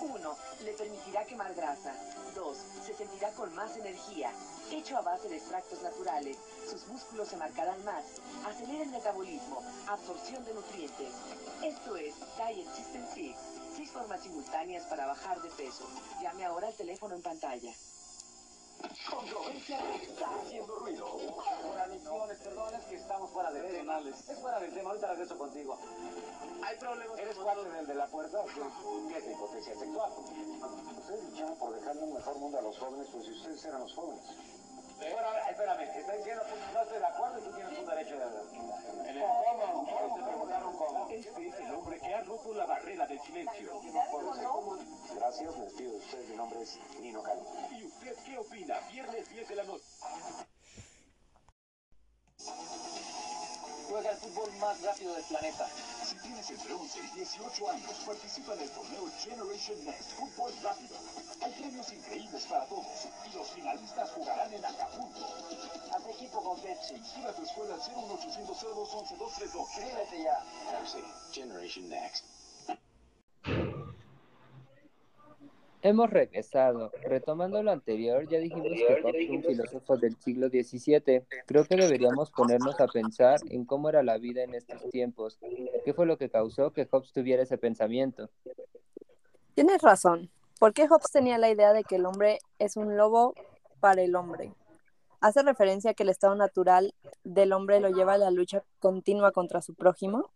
Uno, 0.00 0.36
le 0.64 0.72
permitirá 0.72 1.24
quemar 1.24 1.54
grasa. 1.54 1.94
Dos, 2.34 2.58
se 2.84 2.94
sentirá 2.94 3.30
con 3.32 3.54
más 3.54 3.76
energía. 3.76 4.30
Hecho 4.70 4.96
a 4.96 5.02
base 5.02 5.28
de 5.28 5.36
extractos 5.36 5.80
naturales, 5.82 6.36
sus 6.68 6.86
músculos 6.88 7.28
se 7.28 7.36
marcarán 7.36 7.82
más. 7.84 8.04
Acelera 8.44 8.84
el 8.84 8.90
metabolismo, 8.90 9.62
absorción 9.88 10.44
de 10.44 10.54
nutrientes. 10.54 11.12
Esto 11.62 11.96
es 11.96 12.14
Diet 12.36 12.68
System 12.74 13.06
6. 13.14 13.36
Seis 13.76 13.90
formas 13.90 14.22
simultáneas 14.22 14.84
para 14.84 15.06
bajar 15.06 15.40
de 15.40 15.50
peso. 15.50 15.88
Llame 16.22 16.44
ahora 16.44 16.68
al 16.68 16.74
teléfono 16.74 17.14
en 17.14 17.22
pantalla. 17.22 17.72
Controversia 19.10 19.78
está 20.02 20.26
haciendo 20.40 20.76
ruido. 20.76 21.06
Ahora, 21.06 21.86
misiones, 21.86 22.38
perdón, 22.38 22.74
es 22.74 22.84
que 22.84 22.96
estamos 22.96 23.30
fuera 23.30 23.50
de 23.50 23.60
tema. 23.62 24.00
Es 24.00 24.40
fuera 24.40 24.60
del 24.60 24.74
tema, 24.74 24.90
ahorita 24.90 25.06
regreso 25.08 25.38
contigo. 25.38 25.78
Hay 26.62 26.76
problemas. 26.76 27.18
¿Eres 27.18 27.36
parte 27.36 27.70
del 27.70 27.86
de 27.86 27.94
la 27.94 28.06
puerta? 28.06 28.38
¿Qué 28.54 29.18
es 29.18 29.26
la 29.26 29.32
hipotesia 29.32 29.74
sexual? 29.78 30.12
Ustedes 30.98 31.24
lucharon 31.24 31.56
por 31.58 31.74
dejarle 31.74 32.02
un 32.02 32.14
mejor 32.14 32.38
mundo 32.38 32.58
a 32.58 32.62
los 32.62 32.78
jóvenes, 32.78 33.08
pues 33.12 33.24
si 33.24 33.32
ustedes 33.32 33.64
eran 33.64 33.80
los 33.80 33.94
jóvenes. 33.94 34.24
Bueno, 34.98 35.28
espérame, 35.50 35.82
está 35.82 36.12
diciendo 36.16 36.42
que 36.46 36.72
no 36.72 36.82
estoy 36.82 36.98
de 36.98 37.06
acuerdo 37.06 37.38
y 37.38 37.42
tú 37.42 37.52
tienes 37.52 37.78
un 37.78 37.86
derecho 37.86 38.16
de 38.16 38.22
hablar. 38.24 38.44
En 39.06 39.16
el 39.16 39.24
cómo, 39.44 40.16
te 40.16 40.22
preguntaron 40.22 40.76
cómo. 40.76 41.08
Este 41.10 41.48
es 41.48 41.60
el 41.60 41.74
hombre 41.74 42.00
que 42.00 42.14
ha 42.14 42.22
roto 42.22 42.54
la 42.54 42.66
barrera 42.66 43.06
del 43.06 43.20
silencio. 43.20 43.80
Gracias, 45.16 45.56
me 45.56 45.64
despido 45.64 45.92
de 45.92 45.96
ustedes. 45.96 46.28
Mi 46.28 46.36
nombre 46.36 46.60
es 46.60 46.78
Nino 47.00 47.22
Cali. 47.22 47.40
¿Y 47.72 47.86
usted 47.86 48.14
qué 48.26 48.38
opina? 48.38 48.78
Viernes 48.92 49.28
10 49.30 49.48
de 49.48 49.56
la 49.56 49.64
noche. 49.64 49.84
Juega 53.88 54.10
el 54.10 54.16
fútbol 54.18 54.52
más 54.58 54.82
rápido 54.82 55.14
del 55.14 55.24
planeta. 55.24 55.68
Si 56.04 56.16
tienes 56.16 56.50
entre 56.50 56.74
11 56.74 57.00
y 57.00 57.16
18 57.16 57.70
años, 57.70 57.92
participa 58.04 58.54
en 58.54 58.60
el 58.60 58.70
torneo 58.70 59.10
Generation 59.20 59.84
Next 59.86 60.10
Fútbol 60.12 60.52
Rápido. 60.62 60.96
Hay 61.40 61.52
premios 61.52 61.92
increíbles 61.92 62.44
para 62.44 62.66
todos 62.66 63.08
y 63.24 63.36
los 63.36 63.48
finalistas 63.48 64.10
jugarán 64.10 64.52
en 64.52 64.64
Acapulco. 64.64 65.26
Haz 65.92 66.06
equipo 66.08 66.42
con 66.42 66.60
Pepsi. 66.60 66.94
Inscribe 66.94 67.28
a 67.28 67.34
tu 67.34 67.42
escuela 67.42 67.74
al 67.74 67.80
01800 67.80 68.60
0211 68.60 69.16
232. 69.16 69.68
Inscríbete 69.76 70.22
ya. 70.22 70.44
Pepsi, 70.70 71.04
Generation 71.32 71.88
Next. 71.88 72.35
Hemos 75.86 76.10
regresado. 76.10 76.90
Retomando 77.04 77.62
lo 77.62 77.70
anterior, 77.70 78.28
ya 78.28 78.40
dijimos 78.40 78.66
que 78.66 79.00
Hobbes 79.02 79.26
fue 79.28 79.36
un 79.36 79.44
filósofo 79.44 79.96
del 79.96 80.16
siglo 80.16 80.48
XVII. 80.48 81.24
Creo 81.46 81.64
que 81.64 81.76
deberíamos 81.76 82.32
ponernos 82.32 82.80
a 82.80 82.88
pensar 82.88 83.38
en 83.50 83.64
cómo 83.64 83.88
era 83.88 84.02
la 84.02 84.18
vida 84.18 84.42
en 84.42 84.56
estos 84.56 84.90
tiempos. 84.90 85.38
¿Qué 85.84 85.94
fue 85.94 86.04
lo 86.06 86.18
que 86.18 86.28
causó 86.28 86.72
que 86.72 86.88
Hobbes 86.90 87.12
tuviera 87.12 87.44
ese 87.44 87.56
pensamiento? 87.56 88.28
Tienes 89.54 89.80
razón. 89.80 90.28
¿Por 90.58 90.74
qué 90.74 90.88
Hobbes 90.88 91.12
tenía 91.12 91.38
la 91.38 91.50
idea 91.50 91.72
de 91.72 91.84
que 91.84 91.94
el 91.94 92.06
hombre 92.06 92.40
es 92.58 92.76
un 92.76 92.96
lobo 92.96 93.34
para 93.78 94.02
el 94.02 94.16
hombre? 94.16 94.52
¿Hace 95.20 95.44
referencia 95.44 95.92
a 95.92 95.94
que 95.94 96.02
el 96.02 96.08
estado 96.08 96.34
natural 96.34 96.96
del 97.22 97.52
hombre 97.52 97.78
lo 97.78 97.90
lleva 97.90 98.14
a 98.14 98.18
la 98.18 98.32
lucha 98.32 98.64
continua 98.80 99.30
contra 99.30 99.62
su 99.62 99.76
prójimo? 99.76 100.32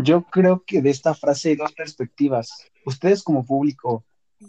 Yo 0.00 0.22
creo 0.22 0.62
que 0.64 0.80
de 0.80 0.90
esta 0.90 1.12
frase 1.14 1.50
hay 1.50 1.56
dos 1.56 1.72
perspectivas. 1.72 2.70
Ustedes 2.84 3.22
como 3.22 3.44
público, 3.44 4.04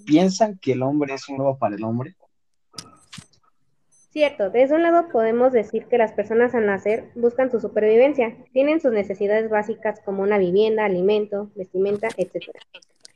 ¿piensan 0.06 0.60
que 0.60 0.74
el 0.74 0.84
hombre 0.84 1.15
es 1.15 1.27
un 1.27 1.39
lobo 1.39 1.58
para 1.58 1.75
el 1.75 1.84
hombre? 1.84 2.15
Cierto, 4.12 4.50
desde 4.50 4.75
un 4.75 4.84
lado 4.84 5.10
podemos 5.12 5.51
decir 5.51 5.86
que 5.86 5.98
las 5.98 6.12
personas 6.13 6.53
al 6.53 6.65
nacer 6.65 7.12
buscan 7.15 7.50
su 7.50 7.60
supervivencia, 7.60 8.36
tienen 8.53 8.79
sus 8.79 8.91
necesidades 8.91 9.50
básicas 9.50 10.00
como 10.06 10.22
una 10.22 10.38
vivienda, 10.38 10.86
alimento, 10.86 11.50
vestimenta, 11.56 12.10
etc. 12.18 12.51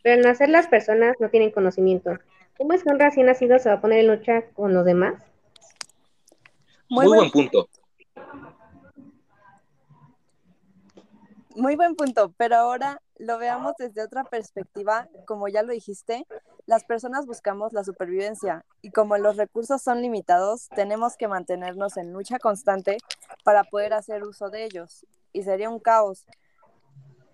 Pero 0.01 0.15
al 0.15 0.21
nacer 0.21 0.49
las 0.49 0.67
personas 0.67 1.15
no 1.19 1.29
tienen 1.29 1.51
conocimiento. 1.51 2.17
¿Cómo 2.57 2.73
es 2.73 2.83
que 2.83 2.89
un 2.89 2.99
recién 2.99 3.27
nacido 3.27 3.59
se 3.59 3.69
va 3.69 3.75
a 3.75 3.81
poner 3.81 3.99
en 3.99 4.07
lucha 4.07 4.45
con 4.53 4.73
los 4.73 4.85
demás? 4.85 5.23
Muy, 6.89 7.07
buen 7.07 7.31
punto. 7.31 7.67
Muy 11.55 11.75
buen 11.75 11.95
punto, 11.95 12.33
pero 12.35 12.55
ahora 12.55 12.99
lo 13.17 13.37
veamos 13.37 13.73
desde 13.77 14.01
otra 14.01 14.23
perspectiva, 14.23 15.07
como 15.27 15.47
ya 15.47 15.61
lo 15.61 15.71
dijiste, 15.71 16.25
las 16.65 16.83
personas 16.83 17.27
buscamos 17.27 17.73
la 17.73 17.83
supervivencia 17.83 18.65
y 18.81 18.89
como 18.89 19.17
los 19.17 19.37
recursos 19.37 19.81
son 19.81 20.01
limitados, 20.01 20.67
tenemos 20.69 21.15
que 21.15 21.27
mantenernos 21.27 21.97
en 21.97 22.11
lucha 22.11 22.39
constante 22.39 22.97
para 23.43 23.63
poder 23.65 23.93
hacer 23.93 24.23
uso 24.23 24.49
de 24.49 24.63
ellos. 24.65 25.05
Y 25.31 25.43
sería 25.43 25.69
un 25.69 25.79
caos, 25.79 26.25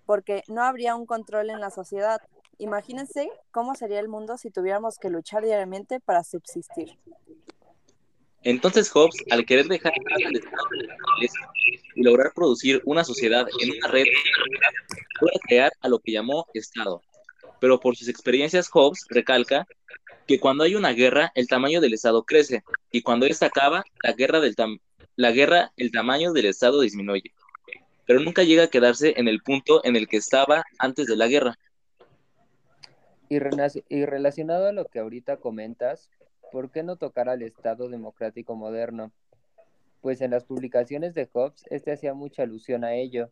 porque 0.04 0.42
no 0.48 0.64
habría 0.64 0.96
un 0.96 1.06
control 1.06 1.48
en 1.48 1.60
la 1.60 1.70
sociedad. 1.70 2.20
Imagínense 2.58 3.30
cómo 3.52 3.74
sería 3.74 4.00
el 4.00 4.08
mundo 4.08 4.36
si 4.36 4.50
tuviéramos 4.50 4.98
que 4.98 5.08
luchar 5.08 5.44
diariamente 5.44 5.98
para 5.98 6.24
subsistir. 6.24 6.98
Entonces 8.42 8.90
Hobbes, 8.90 9.22
al 9.30 9.44
querer 9.44 9.66
dejar 9.66 9.92
el 10.18 10.36
estado 10.36 10.66
y 11.94 12.02
lograr 12.02 12.32
producir 12.34 12.80
una 12.84 13.04
sociedad 13.04 13.46
en 13.60 13.70
una 13.76 13.88
red, 13.88 14.04
puede 15.18 15.38
crear 15.46 15.72
a 15.80 15.88
lo 15.88 15.98
que 15.98 16.12
llamó 16.12 16.46
Estado. 16.54 17.02
Pero 17.60 17.78
por 17.78 17.96
sus 17.96 18.08
experiencias, 18.08 18.68
Hobbes 18.70 19.04
recalca 19.10 19.66
que 20.26 20.40
cuando 20.40 20.64
hay 20.64 20.74
una 20.74 20.92
guerra, 20.92 21.32
el 21.34 21.48
tamaño 21.48 21.80
del 21.80 21.92
Estado 21.92 22.22
crece, 22.22 22.62
y 22.90 23.02
cuando 23.02 23.26
esta 23.26 23.46
acaba, 23.46 23.84
la 24.02 24.12
guerra, 24.12 24.40
del 24.40 24.54
la 25.16 25.32
guerra, 25.32 25.72
el 25.76 25.90
tamaño 25.90 26.32
del 26.32 26.46
Estado 26.46 26.80
disminuye. 26.80 27.34
Pero 28.06 28.20
nunca 28.20 28.42
llega 28.42 28.64
a 28.64 28.70
quedarse 28.70 29.14
en 29.18 29.28
el 29.28 29.42
punto 29.42 29.84
en 29.84 29.96
el 29.96 30.08
que 30.08 30.16
estaba 30.16 30.64
antes 30.78 31.06
de 31.06 31.16
la 31.16 31.26
guerra. 31.26 31.58
Y, 33.28 33.36
y 33.88 34.06
relacionado 34.06 34.66
a 34.66 34.72
lo 34.72 34.86
que 34.86 34.98
ahorita 34.98 35.36
comentas, 35.36 36.10
¿por 36.50 36.70
qué 36.70 36.82
no 36.82 36.96
tocar 36.96 37.28
al 37.28 37.42
Estado 37.42 37.88
democrático 37.88 38.54
moderno? 38.54 39.12
Pues 40.00 40.20
en 40.20 40.30
las 40.30 40.44
publicaciones 40.44 41.14
de 41.14 41.26
Hobbes, 41.26 41.64
este 41.70 41.92
hacía 41.92 42.14
mucha 42.14 42.42
alusión 42.42 42.84
a 42.84 42.94
ello. 42.94 43.30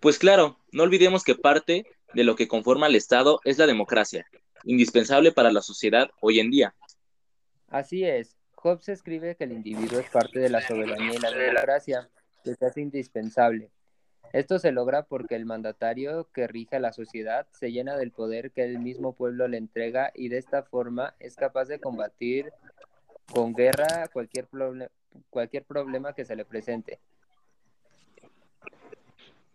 Pues 0.00 0.18
claro, 0.18 0.58
no 0.72 0.82
olvidemos 0.82 1.24
que 1.24 1.34
parte 1.34 1.86
de 2.14 2.24
lo 2.24 2.36
que 2.36 2.48
conforma 2.48 2.86
el 2.86 2.94
Estado 2.94 3.40
es 3.44 3.58
la 3.58 3.66
democracia, 3.66 4.26
indispensable 4.64 5.32
para 5.32 5.50
la 5.50 5.62
sociedad 5.62 6.10
hoy 6.20 6.40
en 6.40 6.50
día. 6.50 6.74
Así 7.68 8.04
es, 8.04 8.36
Hobbes 8.54 8.88
escribe 8.88 9.36
que 9.36 9.44
el 9.44 9.52
individuo 9.52 10.00
es 10.00 10.08
parte 10.10 10.40
de 10.40 10.50
la 10.50 10.60
soberanía 10.60 11.14
y 11.14 11.18
la 11.18 11.30
democracia, 11.30 12.08
que 12.44 12.54
se 12.54 12.66
hace 12.66 12.80
indispensable. 12.80 13.70
Esto 14.32 14.58
se 14.58 14.72
logra 14.72 15.04
porque 15.04 15.36
el 15.36 15.46
mandatario 15.46 16.28
que 16.32 16.46
rige 16.46 16.78
la 16.80 16.92
sociedad 16.92 17.46
se 17.52 17.72
llena 17.72 17.96
del 17.96 18.10
poder 18.10 18.50
que 18.50 18.64
el 18.64 18.78
mismo 18.78 19.14
pueblo 19.14 19.48
le 19.48 19.56
entrega 19.56 20.12
y 20.14 20.28
de 20.28 20.38
esta 20.38 20.62
forma 20.62 21.14
es 21.18 21.34
capaz 21.34 21.64
de 21.66 21.80
combatir 21.80 22.52
con 23.32 23.54
guerra 23.54 24.08
cualquier, 24.12 24.48
proble- 24.48 24.90
cualquier 25.30 25.64
problema 25.64 26.12
que 26.12 26.24
se 26.24 26.36
le 26.36 26.44
presente. 26.44 26.98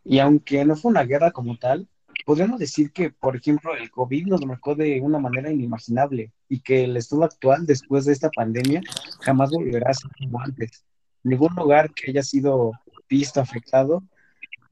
Y 0.03 0.19
aunque 0.19 0.65
no 0.65 0.75
fue 0.75 0.91
una 0.91 1.03
guerra 1.03 1.31
como 1.31 1.57
tal, 1.57 1.87
podríamos 2.25 2.59
decir 2.59 2.91
que, 2.91 3.09
por 3.11 3.35
ejemplo, 3.35 3.75
el 3.75 3.91
COVID 3.91 4.27
nos 4.27 4.45
marcó 4.45 4.75
de 4.75 4.99
una 5.01 5.19
manera 5.19 5.51
inimaginable 5.51 6.31
y 6.49 6.59
que 6.61 6.83
el 6.85 6.97
estado 6.97 7.23
actual, 7.23 7.65
después 7.65 8.05
de 8.05 8.13
esta 8.13 8.29
pandemia, 8.29 8.81
jamás 9.21 9.51
volverá 9.51 9.91
a 9.91 9.93
ser 9.93 10.11
como 10.17 10.41
antes. 10.41 10.83
Ningún 11.23 11.53
lugar 11.55 11.93
que 11.93 12.11
haya 12.11 12.23
sido 12.23 12.71
visto 13.07 13.39
afectado 13.39 14.03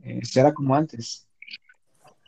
eh, 0.03 0.19
será 0.23 0.53
como 0.53 0.75
antes. 0.75 1.27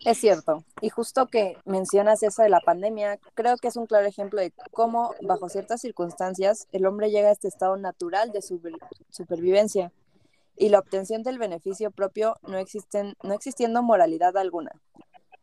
Es 0.06 0.18
cierto, 0.18 0.65
y 0.82 0.89
justo 0.89 1.27
que 1.27 1.58
mencionas 1.63 2.24
eso 2.24 2.42
de 2.44 2.50
la 2.50 2.60
pandemia, 2.60 3.20
creo 3.36 3.56
que 3.58 3.70
es 3.70 3.77
un 3.77 3.86
claro 3.86 4.06
ejemplo 4.06 4.42
de 4.42 4.51
cómo, 4.72 5.15
bajo 5.22 5.48
ciertas 5.48 5.80
circunstancias, 5.80 6.68
el 6.74 6.86
hombre 6.86 7.10
llega 7.10 7.30
a 7.30 7.32
este 7.32 7.48
estado 7.48 7.77
natural 7.77 8.34
de 8.34 8.42
super- 8.42 8.74
supervivencia 9.10 9.94
y 10.58 10.70
la 10.70 10.80
obtención 10.80 11.24
del 11.24 11.39
beneficio 11.39 11.89
propio 11.89 12.36
no, 12.42 12.58
existen, 12.58 13.15
no 13.24 13.34
existiendo 13.34 13.82
moralidad 13.82 14.36
alguna. 14.36 14.72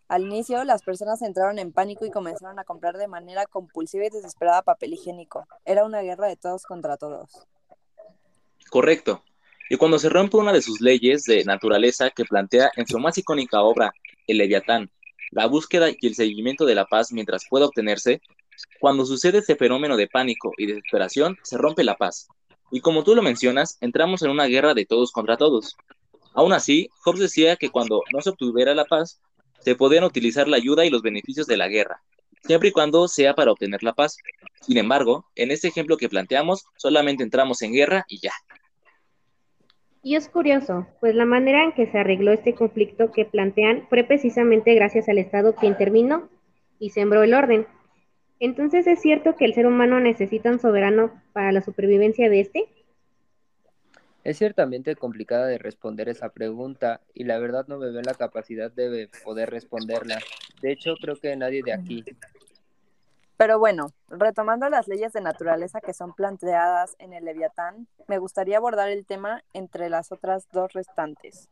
Al 0.09 0.25
inicio, 0.25 0.63
las 0.65 0.83
personas 0.83 1.23
entraron 1.23 1.59
en 1.59 1.73
pánico 1.73 2.05
y 2.05 2.11
comenzaron 2.11 2.59
a 2.59 2.65
comprar 2.65 2.99
de 2.99 3.09
manera 3.09 3.47
compulsiva 3.47 4.05
y 4.05 4.11
desesperada 4.11 4.61
papel 4.61 4.93
higiénico. 4.93 5.47
Era 5.65 5.85
una 5.85 6.03
guerra 6.03 6.27
de 6.27 6.37
todos 6.37 6.65
contra 6.65 6.97
todos. 6.97 7.47
Correcto. 8.71 9.23
Y 9.73 9.77
cuando 9.77 10.01
se 10.01 10.09
rompe 10.09 10.37
una 10.37 10.53
de 10.53 10.63
sus 10.63 10.81
leyes 10.81 11.23
de 11.23 11.45
naturaleza 11.45 12.11
que 12.11 12.25
plantea 12.25 12.73
en 12.75 12.89
su 12.89 12.99
más 12.99 13.17
icónica 13.19 13.63
obra, 13.63 13.93
El 14.27 14.39
Leviatán, 14.39 14.91
la 15.31 15.47
búsqueda 15.47 15.91
y 15.91 16.09
el 16.09 16.17
seguimiento 16.17 16.67
de 16.67 16.75
la 16.75 16.87
paz 16.87 17.13
mientras 17.13 17.45
pueda 17.49 17.67
obtenerse, 17.67 18.21
cuando 18.81 19.07
sucede 19.07 19.39
ese 19.39 19.55
fenómeno 19.55 19.97
de 19.97 20.09
pánico 20.09 20.53
y 20.59 20.67
desesperación, 20.67 21.39
se 21.45 21.57
rompe 21.57 21.85
la 21.85 21.97
paz. 21.97 22.27
Y 22.73 22.81
como 22.81 23.05
tú 23.05 23.15
lo 23.15 23.23
mencionas, 23.23 23.79
entramos 23.81 24.23
en 24.23 24.33
una 24.33 24.47
guerra 24.47 24.75
de 24.75 24.87
todos 24.87 25.13
contra 25.13 25.37
todos. 25.37 25.77
Aún 26.35 26.53
así, 26.53 26.89
Hobbes 27.05 27.21
decía 27.21 27.55
que 27.55 27.71
cuando 27.71 28.03
no 28.13 28.21
se 28.23 28.31
obtuviera 28.31 28.75
la 28.75 28.87
paz, 28.87 29.21
se 29.61 29.77
podían 29.77 30.03
utilizar 30.03 30.49
la 30.49 30.57
ayuda 30.57 30.85
y 30.85 30.91
los 30.91 31.03
beneficios 31.03 31.47
de 31.47 31.57
la 31.57 31.69
guerra, 31.69 32.03
siempre 32.45 32.71
y 32.71 32.73
cuando 32.73 33.07
sea 33.07 33.35
para 33.35 33.53
obtener 33.53 33.85
la 33.85 33.93
paz. 33.93 34.17
Sin 34.63 34.79
embargo, 34.79 35.27
en 35.37 35.53
este 35.53 35.69
ejemplo 35.69 35.97
que 35.97 36.09
planteamos, 36.09 36.65
solamente 36.77 37.23
entramos 37.23 37.63
en 37.63 37.73
guerra 37.73 38.05
y 38.09 38.19
ya. 38.19 38.33
Y 40.03 40.17
es 40.17 40.29
curioso, 40.29 40.87
pues 41.01 41.15
la 41.15 41.27
manera 41.27 41.63
en 41.63 41.73
que 41.73 41.87
se 41.87 41.99
arregló 41.99 42.33
este 42.33 42.55
conflicto 42.55 43.13
que 43.13 43.27
plantean 43.27 43.87
fue 43.89 44.03
precisamente 44.05 44.75
gracias 44.75 45.09
al 45.09 45.19
Estado 45.19 45.55
que 45.55 45.67
intervino 45.67 46.31
y 46.79 46.91
sembró 46.91 47.23
el 47.23 47.35
orden. 47.35 47.67
Entonces, 48.39 48.87
¿es 48.87 49.01
cierto 49.03 49.37
que 49.37 49.45
el 49.45 49.53
ser 49.53 49.67
humano 49.67 50.01
necesita 50.01 50.51
un 50.51 50.59
soberano 50.59 51.23
para 51.35 51.53
la 51.53 51.61
supervivencia 51.61 52.31
de 52.31 52.41
este? 52.41 52.65
Es 54.25 54.39
ciertamente 54.39 54.97
complicada 54.97 55.47
de 55.47 55.59
responder 55.59 56.09
esa 56.09 56.31
pregunta 56.31 57.03
y 57.13 57.25
la 57.25 57.39
verdad 57.39 57.67
no 57.69 57.79
me 57.79 57.91
veo 57.91 57.99
en 57.99 58.07
la 58.07 58.15
capacidad 58.15 58.71
de 58.71 59.11
poder 59.23 59.51
responderla. 59.51 60.19
De 60.63 60.73
hecho, 60.73 60.95
creo 61.01 61.17
que 61.17 61.37
nadie 61.37 61.63
de 61.63 61.75
aquí. 61.75 62.05
Pero 63.41 63.59
bueno, 63.59 63.87
retomando 64.11 64.69
las 64.69 64.87
leyes 64.87 65.15
de 65.15 65.23
naturaleza 65.23 65.81
que 65.81 65.95
son 65.95 66.13
planteadas 66.13 66.95
en 66.99 67.15
el 67.15 67.25
Leviatán, 67.25 67.87
me 68.07 68.19
gustaría 68.19 68.59
abordar 68.59 68.91
el 68.91 69.07
tema 69.07 69.43
entre 69.55 69.89
las 69.89 70.13
otras 70.13 70.47
dos 70.53 70.75
restantes. 70.75 71.49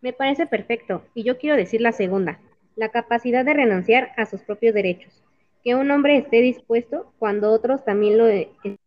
Me 0.00 0.12
parece 0.12 0.46
perfecto, 0.46 1.02
y 1.12 1.24
yo 1.24 1.38
quiero 1.38 1.56
decir 1.56 1.80
la 1.80 1.90
segunda, 1.90 2.38
la 2.76 2.90
capacidad 2.90 3.44
de 3.44 3.52
renunciar 3.52 4.12
a 4.16 4.26
sus 4.26 4.42
propios 4.42 4.72
derechos, 4.72 5.24
que 5.64 5.74
un 5.74 5.90
hombre 5.90 6.16
esté 6.16 6.40
dispuesto, 6.40 7.12
cuando 7.18 7.50
otros 7.50 7.84
también 7.84 8.16
lo 8.16 8.28
estén 8.28 8.78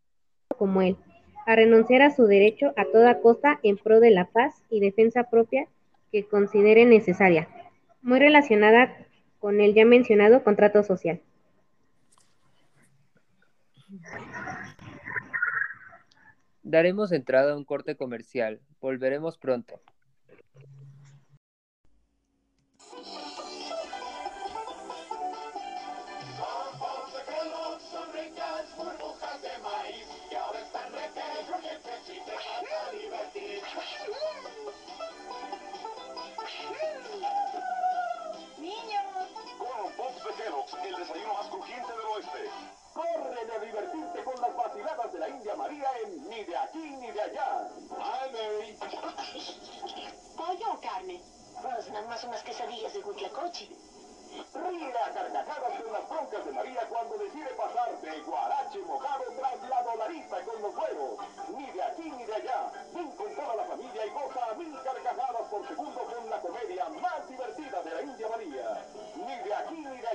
como 0.58 0.82
él, 0.84 0.96
a 1.46 1.58
renunciar 1.58 2.02
a 2.02 2.16
su 2.16 2.28
derecho 2.28 2.72
a 2.78 2.86
toda 2.86 3.20
costa 3.20 3.60
en 3.62 3.76
pro 3.76 4.00
de 4.00 4.12
la 4.12 4.24
paz 4.24 4.64
y 4.70 4.80
defensa 4.80 5.30
propia 5.30 5.68
que 6.14 6.26
considere 6.26 6.86
necesaria, 6.86 7.50
muy 8.02 8.20
relacionada 8.20 8.96
con 9.40 9.60
el 9.60 9.74
ya 9.74 9.84
mencionado 9.84 10.46
contrato 10.46 10.82
social. 10.84 11.20
Daremos 16.64 17.12
entrada 17.12 17.54
a 17.54 17.58
un 17.58 17.66
corte 17.66 17.96
comercial. 17.96 18.62
Volveremos 18.80 19.38
pronto. 19.38 19.80
Niños, 38.58 39.28
con 39.58 39.92
Pops 39.98 40.24
de 40.24 40.44
Kellogg's, 40.44 40.74
el 40.86 40.96
desayuno 40.96 41.34
más 41.34 41.48
crujiente 41.48 41.92
del 41.92 42.06
oeste. 42.16 42.73
Corre 42.94 43.46
de 43.46 43.66
divertirte 43.66 44.24
con 44.24 44.40
las 44.40 44.56
vaciladas 44.56 45.12
de 45.12 45.20
la 45.20 45.30
India 45.30 45.56
María 45.56 45.90
en 46.04 46.30
Ni 46.30 46.44
de 46.44 46.56
aquí 46.56 46.78
ni 46.78 47.10
de 47.12 47.22
allá. 47.22 47.68
Hi, 47.90 48.32
Mary. 48.32 48.78
¿Pollo 50.38 50.74
o 50.74 50.80
carne? 50.80 51.20
Pues 51.60 51.90
nada 51.90 52.08
más 52.08 52.24
unas 52.24 52.44
quesadillas 52.44 52.94
de 52.94 53.00
huitlacoche. 53.00 53.70
Ríe 54.54 54.94
a 54.98 55.14
carcajadas 55.14 55.82
con 55.82 55.94
las 55.94 56.10
broncas 56.10 56.46
de 56.46 56.52
María 56.52 56.88
cuando 56.90 57.18
decide 57.18 57.50
pasar 57.56 58.00
de 58.00 58.22
guarache 58.22 58.80
mojado 58.80 59.24
tras 59.38 59.70
la 59.70 59.84
dolarita 59.84 60.42
con 60.44 60.62
los 60.62 60.76
huevos. 60.76 61.20
Ni 61.50 61.72
de 61.72 61.84
aquí 61.84 62.12
ni 62.12 62.26
de 62.26 62.36
allá. 62.36 62.72
Ven 62.94 63.12
con 63.12 63.36
toda 63.36 63.56
la 63.56 63.66
familia 63.66 64.06
y 64.06 64.10
goza 64.10 64.46
a 64.52 64.54
mil 64.54 64.74
carcajadas 64.84 65.48
por 65.50 65.68
segundo 65.68 66.00
con 66.00 66.30
la 66.30 66.42
comedia 66.42 66.90
más 66.90 67.28
divertida 67.28 67.82
de 67.82 67.92
la 67.92 68.02
India 68.04 68.28
María. 68.30 68.86
Ni 69.16 69.36
de 69.36 69.56
aquí 69.56 69.76
ni 69.78 69.98
de 69.98 70.08
allá. 70.08 70.13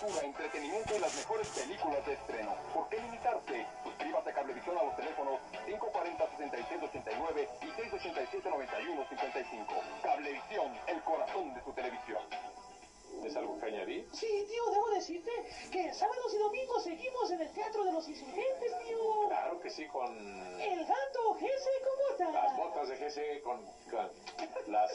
Cultura, 0.00 0.24
entretenimiento 0.24 0.96
y 0.96 0.98
las 1.00 1.14
mejores 1.14 1.48
películas 1.48 2.06
de 2.06 2.12
estreno. 2.12 2.54
¿Por 2.72 2.88
qué 2.88 3.00
limitarse? 3.00 3.37
Claro 19.58 19.60
que 19.60 19.70
sí, 19.70 19.86
con 19.88 20.60
El 20.60 20.86
gato 20.86 21.36
con 22.16 22.32
las 22.32 22.56
botas. 22.56 22.88
de 22.88 22.96
GC, 22.96 23.42
con, 23.42 23.64
con 23.90 24.10
las, 24.68 24.90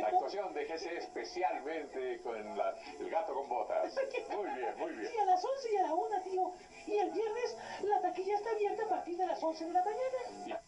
la 0.00 0.06
actuación 0.08 0.52
de 0.54 0.64
GC 0.66 0.96
especialmente 0.98 2.20
con 2.22 2.56
la- 2.58 2.74
el 2.98 3.08
gato 3.10 3.32
con 3.34 3.48
botas. 3.48 3.94
Muy 4.30 4.50
bien, 4.50 4.76
muy 4.78 4.92
bien. 4.92 5.12
Sí, 5.12 5.18
a 5.18 5.24
las 5.26 5.44
11 5.44 5.72
y 5.72 5.76
a 5.76 5.82
la 5.82 5.94
1, 5.94 6.22
tío. 6.22 6.52
Y 6.86 6.98
el 6.98 7.10
viernes 7.12 7.56
la 7.82 8.00
taquilla 8.00 8.34
está 8.34 8.50
abierta 8.50 8.84
a 8.84 8.88
partir 8.88 9.16
de 9.16 9.26
las 9.26 9.42
11 9.42 9.64
de 9.66 9.72
la 9.72 9.84
mañana. 9.84 10.60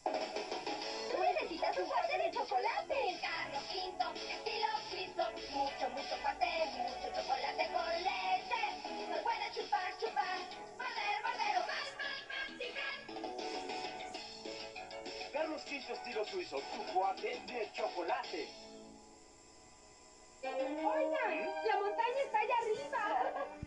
Tú 1.10 1.18
necesitas 1.20 1.76
un 1.78 1.88
pastel 1.90 2.22
de 2.22 2.30
chocolate. 2.30 3.08
El 3.10 3.20
carro 3.20 3.58
quinto, 3.72 4.04
estilo 4.14 4.66
Cristo. 4.90 5.22
Mucho, 5.54 5.90
mucho 5.90 6.16
pastel, 6.22 6.68
mucho 6.70 7.08
chocolate 7.20 7.68
con 7.72 8.02
leche. 8.04 9.08
No 9.10 9.22
puedes 9.22 9.54
chupar, 9.54 9.98
chupar. 9.98 10.67
Estilo 15.90 16.22
suizo, 16.26 16.58
tu 16.74 16.82
cuate 16.92 17.40
de 17.46 17.72
chocolate. 17.72 18.46
Oigan, 20.42 21.46
la 21.66 21.76
montaña 21.80 22.20
está 22.26 22.38
allá 22.40 22.54
arriba. 22.60 23.02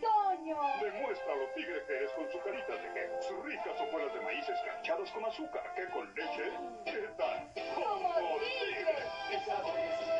Toño. 0.00 0.56
Demuéstralo, 0.80 1.48
tigre 1.56 1.84
que 1.84 1.96
eres 1.96 2.12
con 2.12 2.30
su 2.30 2.38
carita 2.40 2.76
de 2.76 2.92
que 2.94 3.10
ricas 3.42 3.80
hojuelas 3.80 4.14
de 4.14 4.20
maíz 4.20 4.48
escarchadas 4.48 5.10
con 5.10 5.24
azúcar, 5.24 5.74
que 5.74 5.84
con 5.88 6.14
leche, 6.14 6.52
¿qué 6.84 7.08
tal? 7.18 7.52
Como 7.74 8.38
tigre. 8.38 8.96
El 9.32 9.44
sabor 9.44 9.74
de 9.74 9.98
sus 9.98 10.06
de 10.06 10.14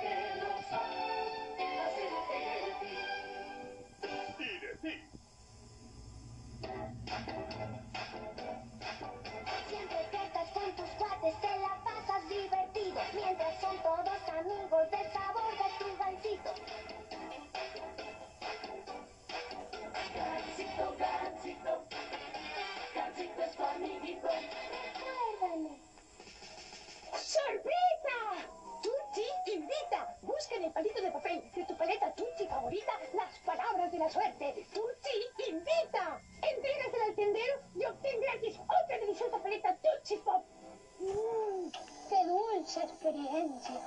que 0.00 0.12
nos 0.42 0.72
hace 0.72 2.02
de 2.64 2.72
ti. 2.80 2.92
Y 4.38 4.58
de 4.58 4.72
ti. 4.82 4.94
Te 11.40 11.58
la 11.58 11.80
pasas 11.84 12.28
divertido. 12.28 13.00
Mientras 13.14 13.60
son 13.60 13.76
todos 13.82 14.28
amigos 14.28 14.90
del 14.90 15.12
sabor 15.12 15.52
de 15.52 15.68
tu 15.78 15.96
gancito. 15.98 16.50
Gansito, 20.14 20.96
gansito, 20.98 21.84
gansito 22.94 23.42
es 23.42 23.56
tu 23.56 23.64
amiguito. 23.64 24.28
Recuérdame. 24.28 25.80
¡Sorpresa! 27.12 28.18
Tutti 28.82 29.52
invita. 29.52 30.16
Busca 30.22 30.54
en 30.54 30.64
el 30.64 30.72
palito 30.72 31.02
de 31.02 31.10
papel 31.10 31.50
de 31.54 31.64
tu 31.64 31.76
paleta 31.76 32.14
Tutti 32.14 32.46
favorita 32.46 32.92
las 33.14 33.38
palabras 33.40 33.92
de 33.92 33.98
la 33.98 34.08
suerte. 34.08 34.66
Tutti 34.72 35.50
invita. 35.50 36.20
Entrégasela 36.42 37.04
al 37.04 37.14
tendero 37.14 37.60
y 37.74 37.84
obtén 37.84 38.20
gratis 38.20 38.58
otra 38.60 38.98
deliciosa 38.98 39.38
paleta 39.42 39.76
Tutti 39.76 40.16
Pop. 40.18 40.57
Mmm, 41.00 41.70
qué 42.08 42.26
dulce 42.26 42.80
experiencia. 42.80 43.80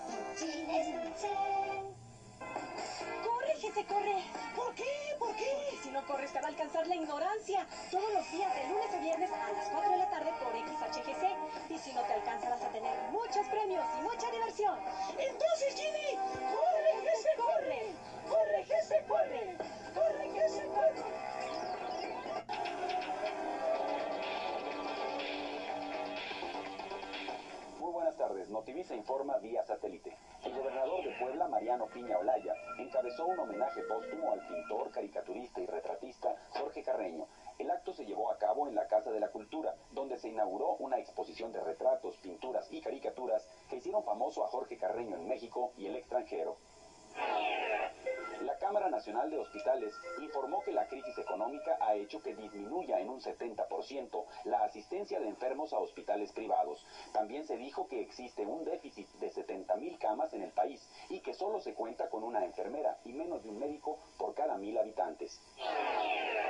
¡Corre, 3.23 3.55
gente, 3.59 3.85
corre! 3.85 4.23
¿Por 4.55 4.73
qué? 4.75 4.85
¿Por 5.19 5.35
qué? 5.35 5.77
Si 5.83 5.91
no 5.91 6.05
corres 6.07 6.31
te 6.31 6.39
va 6.39 6.47
a 6.47 6.49
alcanzar 6.49 6.87
la 6.87 6.95
ignorancia. 6.95 7.67
Todos 7.89 8.13
los 8.13 8.31
días, 8.31 8.55
de 8.55 8.67
lunes 8.69 8.93
a 8.93 8.99
viernes, 8.99 9.29
a 9.29 9.51
las 9.51 9.69
4 9.69 9.91
de 9.91 9.97
la 9.97 10.09
tarde 10.09 10.31
por 10.39 10.53
XHGC. 10.53 11.71
Y 11.71 11.77
si 11.79 11.91
no 11.93 12.01
te 12.03 12.13
alcanza, 12.13 12.49
vas 12.49 12.63
a 12.63 12.69
tener 12.69 12.97
muchos 13.11 13.45
premios 13.47 13.85
y 13.99 14.03
mucha 14.03 14.31
diversión. 14.31 14.79
Entonces, 15.17 15.75
Jimmy, 15.75 16.17
Notivisa 28.61 28.93
informa 28.93 29.39
vía 29.39 29.63
satélite. 29.63 30.15
El 30.45 30.53
gobernador 30.53 31.03
de 31.03 31.09
Puebla, 31.19 31.47
Mariano 31.47 31.87
Piña 31.87 32.19
Olaya, 32.19 32.53
encabezó 32.77 33.25
un 33.25 33.39
homenaje 33.39 33.81
póstumo 33.89 34.33
al 34.33 34.47
pintor, 34.47 34.91
caricaturista 34.91 35.61
y 35.61 35.65
retratista 35.65 36.35
Jorge 36.51 36.83
Carreño. 36.83 37.25
El 37.57 37.71
acto 37.71 37.91
se 37.91 38.05
llevó 38.05 38.29
a 38.29 38.37
cabo 38.37 38.67
en 38.67 38.75
la 38.75 38.85
Casa 38.85 39.09
de 39.09 39.19
la 39.19 39.31
Cultura, 39.31 39.73
donde 39.93 40.19
se 40.19 40.29
inauguró 40.29 40.75
una 40.75 40.99
exposición 40.99 41.51
de 41.51 41.59
retratos, 41.59 42.17
pinturas 42.17 42.71
y 42.71 42.81
caricaturas 42.81 43.47
que 43.67 43.77
hicieron 43.77 44.03
famoso 44.03 44.45
a 44.45 44.49
Jorge 44.49 44.77
Carreño 44.77 45.15
en 45.15 45.27
México 45.27 45.73
y 45.75 45.87
el 45.87 45.95
extranjero. 45.95 46.57
Cámara 48.71 48.89
Nacional 48.89 49.29
de 49.29 49.37
Hospitales 49.37 49.93
informó 50.21 50.63
que 50.63 50.71
la 50.71 50.87
crisis 50.87 51.17
económica 51.17 51.77
ha 51.81 51.93
hecho 51.95 52.21
que 52.21 52.33
disminuya 52.33 53.01
en 53.01 53.09
un 53.09 53.19
70% 53.19 54.23
la 54.45 54.63
asistencia 54.63 55.19
de 55.19 55.27
enfermos 55.27 55.73
a 55.73 55.79
hospitales 55.79 56.31
privados. 56.31 56.85
También 57.11 57.45
se 57.45 57.57
dijo 57.57 57.89
que 57.89 57.99
existe 57.99 58.45
un 58.45 58.63
déficit 58.63 59.09
de 59.19 59.29
70 59.29 59.75
mil 59.75 59.99
camas 59.99 60.31
en 60.31 60.43
el 60.43 60.51
país 60.51 60.89
y 61.09 61.19
que 61.19 61.33
solo 61.33 61.59
se 61.59 61.73
cuenta 61.73 62.09
con 62.09 62.23
una 62.23 62.45
enfermera 62.45 62.97
y 63.03 63.11
menos 63.11 63.43
de 63.43 63.49
un 63.49 63.59
médico 63.59 63.99
por 64.17 64.33
cada 64.35 64.55
mil 64.55 64.77
habitantes. 64.77 65.41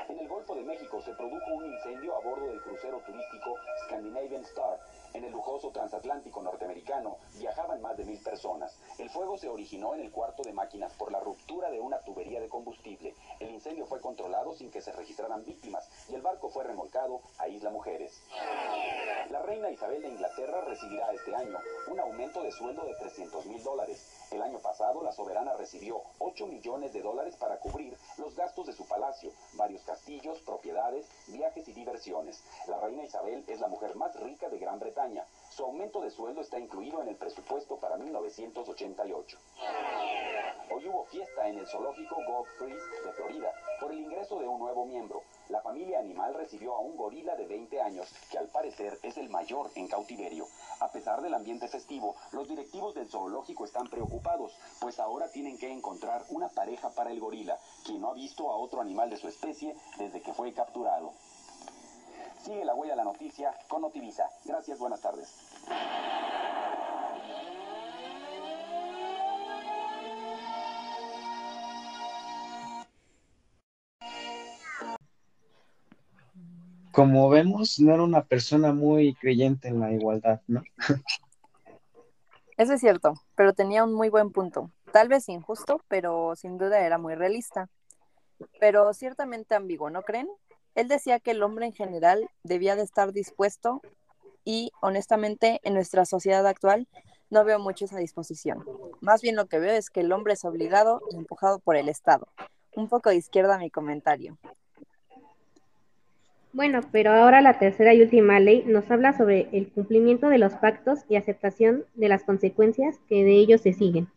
En 0.08 0.20
el 0.20 0.28
Golfo 0.28 0.54
de 0.54 0.62
México 0.62 1.02
se 1.02 1.16
produjo 1.16 1.56
un 1.56 1.74
incendio 1.74 2.16
a 2.16 2.20
bordo 2.20 2.46
del 2.46 2.62
crucero 2.62 3.00
turístico 3.00 3.56
Scandinavian 3.86 4.44
Star. 4.44 4.78
En 5.14 5.26
el 5.26 5.32
lujoso 5.32 5.72
transatlántico 5.72 6.42
norteamericano 6.42 7.18
viajaban 7.38 7.82
más 7.82 7.98
de 7.98 8.06
mil 8.06 8.20
personas. 8.20 8.78
El 8.98 9.10
fuego 9.10 9.38
se 9.38 9.50
originó 9.50 9.94
en 9.94 10.02
el 10.02 10.12
cuarto 10.12 10.42
de 10.44 10.54
máquinas 10.54 10.94
por 10.94 11.12
la 11.12 11.20
ruptura 11.20 11.70
de 11.70 11.82
una 11.82 12.00
tubería 12.00 12.40
de 12.40 12.48
combustible. 12.48 13.14
El 13.40 13.52
incendio 13.52 13.86
fue 13.86 14.00
controlado 14.00 14.54
sin 14.54 14.72
que 14.72 14.82
se 14.82 14.94
registraran 14.94 15.44
víctimas 15.44 15.90
y 16.10 16.16
el 16.16 16.22
barco 16.22 16.50
fue 16.50 16.64
remolcado 16.64 17.22
a 17.40 17.48
Isla 17.50 17.72
Mujeres. 17.72 18.22
La 19.30 19.42
reina 19.42 19.70
Isabel 19.70 20.02
de 20.02 20.10
Inglaterra 20.10 20.62
recibirá 20.62 21.12
este 21.12 21.36
año 21.36 21.58
un 21.88 22.00
aumento 22.00 22.42
de 22.42 22.52
sueldo 22.52 22.84
de 22.86 22.96
300 22.96 23.46
mil 23.48 23.62
dólares. 23.64 24.28
El 24.32 24.42
año 24.42 24.60
pasado 24.60 25.04
la 25.04 25.12
soberana 25.12 25.54
recibió 25.56 26.02
8 26.20 26.48
millones 26.48 26.94
de 26.94 27.02
dólares 27.02 27.36
para 27.36 27.60
cubrir 27.60 27.98
los 28.18 28.36
gastos 28.36 28.68
de 28.68 28.74
su 28.74 28.88
palacio, 28.88 29.32
varios 29.54 29.84
castillos, 29.84 30.40
propiedades, 30.42 31.06
viajes 31.28 31.68
y 31.68 31.74
diversiones. 31.74 32.44
La 32.68 32.80
reina 32.80 33.04
Isabel 33.04 33.44
es 33.48 33.60
la 33.60 33.68
mujer 33.68 33.96
más 33.96 34.16
rica 34.22 34.48
de 34.50 34.58
Gran 34.58 34.80
Bretaña. 34.80 35.01
Su 35.50 35.64
aumento 35.64 36.00
de 36.02 36.12
sueldo 36.12 36.42
está 36.42 36.60
incluido 36.60 37.02
en 37.02 37.08
el 37.08 37.16
presupuesto 37.16 37.76
para 37.78 37.98
1988. 37.98 39.38
Hoy 40.70 40.88
hubo 40.88 41.06
fiesta 41.06 41.48
en 41.48 41.58
el 41.58 41.66
zoológico 41.66 42.18
Gold 42.28 42.48
Freeze 42.60 43.02
de 43.04 43.12
Florida 43.14 43.52
por 43.80 43.92
el 43.92 44.00
ingreso 44.00 44.40
de 44.40 44.48
un 44.48 44.60
nuevo 44.60 44.86
miembro. 44.86 45.24
La 45.50 45.60
familia 45.62 46.00
animal 46.00 46.36
recibió 46.36 46.76
a 46.76 46.82
un 46.82 46.96
gorila 46.96 47.36
de 47.36 47.48
20 47.48 47.82
años 47.82 48.14
que 48.30 48.38
al 48.38 48.50
parecer 48.50 49.00
es 49.02 49.18
el 49.18 49.30
mayor 49.30 49.72
en 49.74 49.88
cautiverio. 49.88 50.46
A 50.82 50.92
pesar 50.92 51.20
del 51.22 51.34
ambiente 51.34 51.68
festivo, 51.68 52.16
los 52.32 52.48
directivos 52.48 52.94
del 52.94 53.10
zoológico 53.10 53.66
están 53.66 53.88
preocupados, 53.88 54.56
pues 54.80 55.00
ahora 55.00 55.32
tienen 55.32 55.58
que 55.58 55.72
encontrar 55.72 56.26
una 56.30 56.50
pareja 56.50 56.92
para 56.92 57.10
el 57.10 57.20
gorila, 57.20 57.58
quien 57.84 58.02
no 58.02 58.12
ha 58.12 58.14
visto 58.14 58.52
a 58.52 58.56
otro 58.56 58.82
animal 58.82 59.10
de 59.10 59.18
su 59.18 59.28
especie 59.28 59.76
desde 59.98 60.22
que 60.22 60.32
fue 60.32 60.54
capturado. 60.54 61.12
Sigue 62.44 62.66
la 62.66 62.74
huella 62.74 62.94
de 62.94 62.98
la 62.98 63.04
noticia 63.04 63.54
con 63.68 63.84
Notivisa. 63.84 64.28
Gracias, 64.46 64.80
buenas 64.80 65.00
tardes. 65.00 65.30
Como 76.92 77.30
vemos, 77.30 77.80
no 77.80 77.94
era 77.94 78.02
una 78.02 78.26
persona 78.26 78.74
muy 78.74 79.14
creyente 79.14 79.68
en 79.68 79.80
la 79.80 79.92
igualdad, 79.92 80.42
¿no? 80.48 80.64
Eso 82.58 82.74
es 82.74 82.80
cierto, 82.80 83.14
pero 83.36 83.54
tenía 83.54 83.84
un 83.84 83.94
muy 83.94 84.10
buen 84.10 84.32
punto. 84.32 84.72
Tal 84.92 85.08
vez 85.08 85.30
injusto, 85.30 85.82
pero 85.88 86.36
sin 86.36 86.58
duda 86.58 86.80
era 86.80 86.98
muy 86.98 87.14
realista. 87.14 87.70
Pero 88.60 88.92
ciertamente 88.94 89.54
ambiguo, 89.54 89.92
¿no 89.92 90.02
creen? 90.02 90.28
Él 90.76 90.88
decía 90.88 91.20
que 91.20 91.32
el 91.32 91.44
hombre 91.44 91.66
en 91.66 91.74
general 91.74 92.30
debía 92.44 92.76
de 92.76 92.84
estar 92.84 93.12
dispuesto 93.12 93.82
y 94.44 94.72
honestamente 94.82 95.60
en 95.64 95.74
nuestra 95.74 96.06
sociedad 96.06 96.46
actual 96.48 96.88
no 97.30 97.46
veo 97.46 97.60
mucho 97.60 97.86
esa 97.86 97.98
disposición. 97.98 98.64
Más 99.00 99.22
bien 99.22 99.36
lo 99.36 99.48
que 99.48 99.60
veo 99.60 99.74
es 99.74 99.90
que 99.90 100.02
el 100.02 100.12
hombre 100.12 100.34
es 100.34 100.46
obligado 100.46 101.02
y 101.12 101.16
empujado 101.16 101.60
por 101.60 101.76
el 101.76 101.90
Estado. 101.90 102.28
Un 102.76 102.88
poco 102.88 103.10
de 103.10 103.18
izquierda 103.18 103.58
mi 103.58 103.70
comentario. 103.70 104.38
Bueno, 106.54 106.82
pero 106.92 107.14
ahora 107.14 107.42
la 107.42 107.60
tercera 107.60 107.94
y 107.94 108.02
última 108.02 108.40
ley 108.40 108.64
nos 108.66 108.90
habla 108.92 109.18
sobre 109.18 109.48
el 109.54 109.70
cumplimiento 109.70 110.28
de 110.28 110.38
los 110.38 110.54
pactos 110.56 111.00
y 111.08 111.16
aceptación 111.16 111.86
de 111.96 112.10
las 112.10 112.24
consecuencias 112.24 113.00
que 113.08 113.24
de 113.24 113.36
ellos 113.36 113.62
se 113.62 113.72
siguen. 113.72 114.10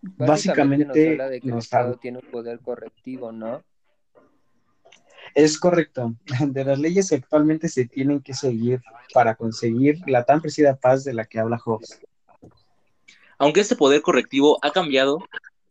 Básicamente, 0.00 0.86
nos 0.86 0.96
habla 0.96 1.28
de 1.28 1.40
que 1.40 1.48
el 1.48 1.58
Estado 1.58 1.96
tiene 1.96 2.18
un 2.18 2.28
poder 2.28 2.58
correctivo, 2.58 3.30
¿no? 3.30 3.62
Es 5.34 5.58
correcto. 5.58 6.14
De 6.40 6.64
las 6.64 6.78
leyes 6.78 7.08
que 7.08 7.16
actualmente 7.16 7.68
se 7.68 7.86
tienen 7.86 8.20
que 8.20 8.34
seguir 8.34 8.82
para 9.14 9.34
conseguir 9.34 9.98
la 10.06 10.24
tan 10.24 10.40
preciada 10.40 10.76
paz 10.76 11.04
de 11.04 11.14
la 11.14 11.24
que 11.24 11.38
habla 11.38 11.58
Hobbes. 11.58 12.00
Aunque 13.38 13.60
este 13.60 13.76
poder 13.76 14.02
correctivo 14.02 14.58
ha 14.62 14.70
cambiado 14.70 15.18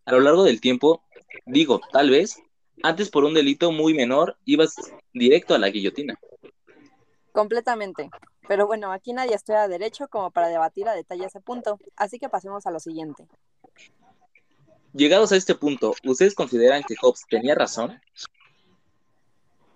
a 0.06 0.12
lo 0.12 0.20
largo 0.20 0.44
del 0.44 0.60
tiempo, 0.60 1.04
digo, 1.46 1.80
tal 1.92 2.10
vez, 2.10 2.42
antes 2.84 3.10
por 3.10 3.24
un 3.24 3.34
delito 3.34 3.72
muy 3.72 3.94
menor 3.94 4.38
ibas 4.46 4.76
directo 5.14 5.54
a 5.54 5.60
la 5.60 5.70
guillotina. 5.70 6.20
Completamente. 7.32 8.10
Pero 8.48 8.68
bueno, 8.68 8.92
aquí 8.92 9.14
nadie 9.14 9.36
estudia 9.36 9.68
derecho 9.68 10.08
como 10.10 10.32
para 10.32 10.50
debatir 10.50 10.90
a 10.90 10.94
detalle 10.94 11.26
ese 11.26 11.40
punto, 11.40 11.80
así 11.96 12.20
que 12.20 12.28
pasemos 12.28 12.66
a 12.66 12.72
lo 12.72 12.80
siguiente. 12.80 13.26
Llegados 14.94 15.32
a 15.32 15.38
este 15.38 15.56
punto, 15.56 15.94
¿ustedes 16.04 16.36
consideran 16.36 16.84
que 16.84 16.96
Hobbes 17.02 17.22
tenía 17.30 17.56
razón? 17.56 18.02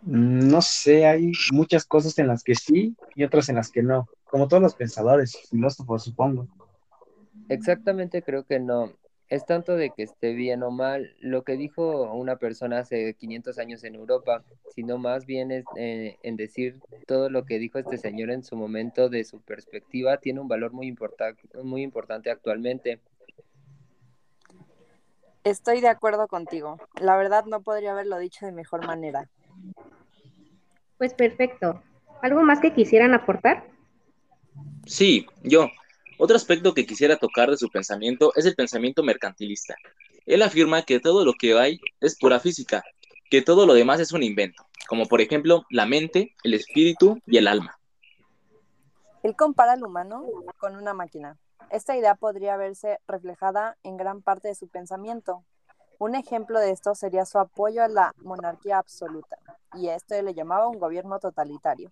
No 0.05 0.61
sé, 0.61 1.07
hay 1.07 1.31
muchas 1.51 1.83
cosas 1.85 2.17
en 2.19 2.27
las 2.27 2.43
que 2.43 2.53
sí 2.53 2.95
y 3.15 3.23
otras 3.23 3.49
en 3.49 3.55
las 3.55 3.71
que 3.71 3.81
no, 3.81 4.07
como 4.29 4.47
todos 4.47 4.61
los 4.61 4.75
pensadores, 4.75 5.35
filósofos, 5.49 6.03
supongo. 6.03 6.47
Exactamente 7.49 8.21
creo 8.21 8.43
que 8.43 8.59
no. 8.59 8.91
Es 9.29 9.47
tanto 9.47 9.75
de 9.75 9.89
que 9.89 10.03
esté 10.03 10.33
bien 10.33 10.61
o 10.61 10.69
mal 10.69 11.15
lo 11.19 11.43
que 11.43 11.57
dijo 11.57 12.11
una 12.13 12.35
persona 12.35 12.79
hace 12.79 13.15
500 13.15 13.57
años 13.57 13.83
en 13.83 13.95
Europa, 13.95 14.43
sino 14.69 14.99
más 14.99 15.25
bien 15.25 15.51
es 15.51 15.65
eh, 15.75 16.17
en 16.21 16.35
decir 16.37 16.79
todo 17.07 17.29
lo 17.31 17.45
que 17.45 17.57
dijo 17.57 17.79
este 17.79 17.97
señor 17.97 18.29
en 18.29 18.43
su 18.43 18.55
momento 18.55 19.09
de 19.09 19.23
su 19.23 19.41
perspectiva 19.41 20.17
tiene 20.17 20.39
un 20.39 20.47
valor 20.47 20.71
muy 20.71 20.87
importa- 20.87 21.35
muy 21.63 21.81
importante 21.81 22.29
actualmente. 22.29 22.99
Estoy 25.43 25.81
de 25.81 25.87
acuerdo 25.89 26.27
contigo. 26.27 26.79
La 26.99 27.15
verdad 27.17 27.45
no 27.45 27.61
podría 27.61 27.91
haberlo 27.91 28.17
dicho 28.19 28.45
de 28.45 28.51
mejor 28.51 28.85
manera. 28.85 29.29
Pues 30.97 31.13
perfecto. 31.13 31.81
¿Algo 32.21 32.41
más 32.43 32.59
que 32.59 32.73
quisieran 32.73 33.13
aportar? 33.13 33.67
Sí, 34.85 35.25
yo. 35.43 35.69
Otro 36.17 36.35
aspecto 36.35 36.73
que 36.73 36.85
quisiera 36.85 37.17
tocar 37.17 37.49
de 37.49 37.57
su 37.57 37.69
pensamiento 37.69 38.31
es 38.35 38.45
el 38.45 38.55
pensamiento 38.55 39.03
mercantilista. 39.03 39.75
Él 40.25 40.41
afirma 40.41 40.83
que 40.83 40.99
todo 40.99 41.25
lo 41.25 41.33
que 41.33 41.57
hay 41.59 41.79
es 41.99 42.17
pura 42.17 42.39
física, 42.39 42.83
que 43.29 43.41
todo 43.41 43.65
lo 43.65 43.73
demás 43.73 43.99
es 43.99 44.13
un 44.13 44.23
invento, 44.23 44.65
como 44.87 45.07
por 45.07 45.19
ejemplo 45.19 45.65
la 45.69 45.85
mente, 45.85 46.35
el 46.43 46.53
espíritu 46.53 47.19
y 47.25 47.37
el 47.37 47.47
alma. 47.47 47.77
Él 49.23 49.35
compara 49.35 49.73
al 49.73 49.83
humano 49.83 50.25
con 50.57 50.75
una 50.75 50.93
máquina. 50.93 51.37
Esta 51.69 51.97
idea 51.97 52.15
podría 52.15 52.57
verse 52.57 52.99
reflejada 53.07 53.77
en 53.83 53.97
gran 53.97 54.21
parte 54.21 54.47
de 54.47 54.55
su 54.55 54.67
pensamiento. 54.67 55.43
Un 55.97 56.15
ejemplo 56.15 56.59
de 56.59 56.71
esto 56.71 56.93
sería 56.93 57.25
su 57.25 57.39
apoyo 57.39 57.83
a 57.83 57.87
la 57.87 58.13
monarquía 58.23 58.77
absoluta, 58.77 59.37
y 59.73 59.87
a 59.87 59.95
esto 59.95 60.21
le 60.21 60.33
llamaba 60.33 60.67
un 60.67 60.79
gobierno 60.79 61.19
totalitario. 61.19 61.89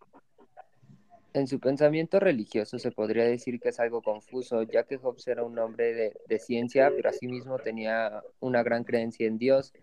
En 1.34 1.48
su 1.48 1.60
pensamiento 1.60 2.20
religioso 2.20 2.78
se 2.78 2.92
podría 2.92 3.24
decir 3.24 3.60
que 3.60 3.70
es 3.70 3.80
algo 3.80 4.02
confuso, 4.02 4.62
ya 4.64 4.84
que 4.84 4.98
Hobbes 4.98 5.28
era 5.28 5.44
un 5.44 5.58
hombre 5.58 5.94
de, 5.94 6.14
de 6.28 6.40
ciencia, 6.40 6.92
pero 6.96 7.10
asimismo 7.10 7.58
tenía 7.58 8.22
una 8.40 8.62
gran 8.62 8.84
creencia 8.84 9.26
en 9.26 9.40
Dios. 9.40 9.74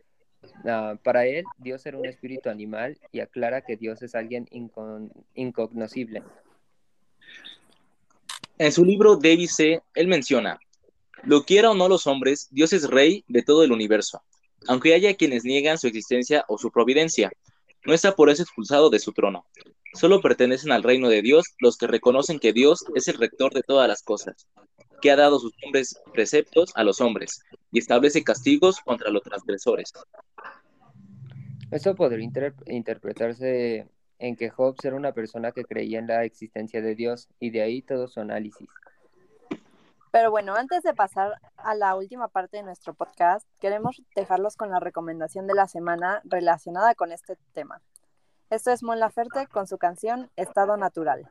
Ah, 0.65 0.95
para 1.03 1.27
él, 1.27 1.45
Dios 1.59 1.85
era 1.87 1.99
un 1.99 2.07
espíritu 2.07 2.51
animal 2.51 2.99
y 3.11 3.21
aclara 3.21 3.63
que 3.63 3.77
Dios 3.77 4.01
es 4.03 4.15
alguien 4.15 4.47
incon- 4.47 5.11
incognoscible. 5.35 6.23
En 8.57 8.71
su 8.71 8.85
libro 8.85 9.17
David 9.17 9.49
C., 9.49 9.83
él 9.95 10.07
menciona, 10.07 10.61
lo 11.25 11.45
quiera 11.45 11.71
o 11.71 11.75
no 11.75 11.89
los 11.89 12.07
hombres, 12.07 12.49
Dios 12.51 12.73
es 12.73 12.89
rey 12.89 13.25
de 13.29 13.43
todo 13.43 13.63
el 13.65 13.73
universo, 13.73 14.23
aunque 14.67 14.95
haya 14.95 15.15
quienes 15.15 15.45
niegan 15.45 15.79
su 15.79 15.87
existencia 15.87 16.45
o 16.49 16.59
su 16.59 16.71
providencia. 16.71 17.31
No 17.85 17.95
está 17.95 18.15
por 18.15 18.29
eso 18.29 18.43
expulsado 18.43 18.91
de 18.91 18.99
su 18.99 19.13
trono. 19.13 19.47
Solo 19.95 20.21
pertenecen 20.21 20.71
al 20.71 20.83
reino 20.83 21.09
de 21.09 21.23
Dios 21.23 21.47
los 21.59 21.77
que 21.77 21.87
reconocen 21.87 22.39
que 22.39 22.53
Dios 22.53 22.85
es 22.95 23.09
el 23.09 23.19
rector 23.19 23.53
de 23.55 23.63
todas 23.63 23.89
las 23.89 24.03
cosas, 24.03 24.47
que 25.01 25.11
ha 25.11 25.17
dado 25.17 25.39
sus 25.41 25.53
hombres 25.65 25.99
preceptos 26.13 26.73
a 26.75 26.85
los 26.85 27.01
hombres 27.01 27.41
y 27.73 27.79
establece 27.79 28.23
castigos 28.23 28.81
contra 28.81 29.11
los 29.11 29.23
transgresores. 29.23 29.93
Esto 31.71 31.95
podría 31.95 32.25
inter- 32.25 32.55
interpretarse 32.67 33.89
en 34.19 34.37
que 34.37 34.51
Hobbes 34.51 34.85
era 34.85 34.97
una 34.97 35.13
persona 35.13 35.53
que 35.53 35.65
creía 35.65 35.99
en 35.99 36.07
la 36.07 36.25
existencia 36.25 36.83
de 36.83 36.95
Dios 36.95 37.29
y 37.41 37.51
de 37.51 37.63
ahí 37.63 37.81
todo 37.81 38.07
su 38.07 38.21
análisis. 38.21 38.69
Pero 40.11 40.33
bueno, 40.33 40.57
antes 40.57 40.83
de 40.83 40.93
pasar 40.93 41.41
a 41.57 41.75
la 41.75 41.95
última 41.95 42.27
parte 42.29 42.57
de 42.57 42.63
nuestro 42.65 42.95
podcast, 42.95 43.47
queremos 43.61 44.03
dejarlos 44.17 44.57
con 44.57 44.71
la 44.71 44.81
recomendación 44.81 45.47
de 45.47 45.55
la 45.55 45.69
semana 45.69 46.21
relacionada 46.25 46.97
con 46.97 47.13
este 47.13 47.37
tema. 47.53 47.81
Esto 48.51 48.73
es 48.73 48.83
Mon 48.83 48.99
Laferte 48.99 49.47
con 49.47 49.69
su 49.69 49.79
canción 49.79 50.29
Estado 50.35 50.77
Natural. 50.77 51.29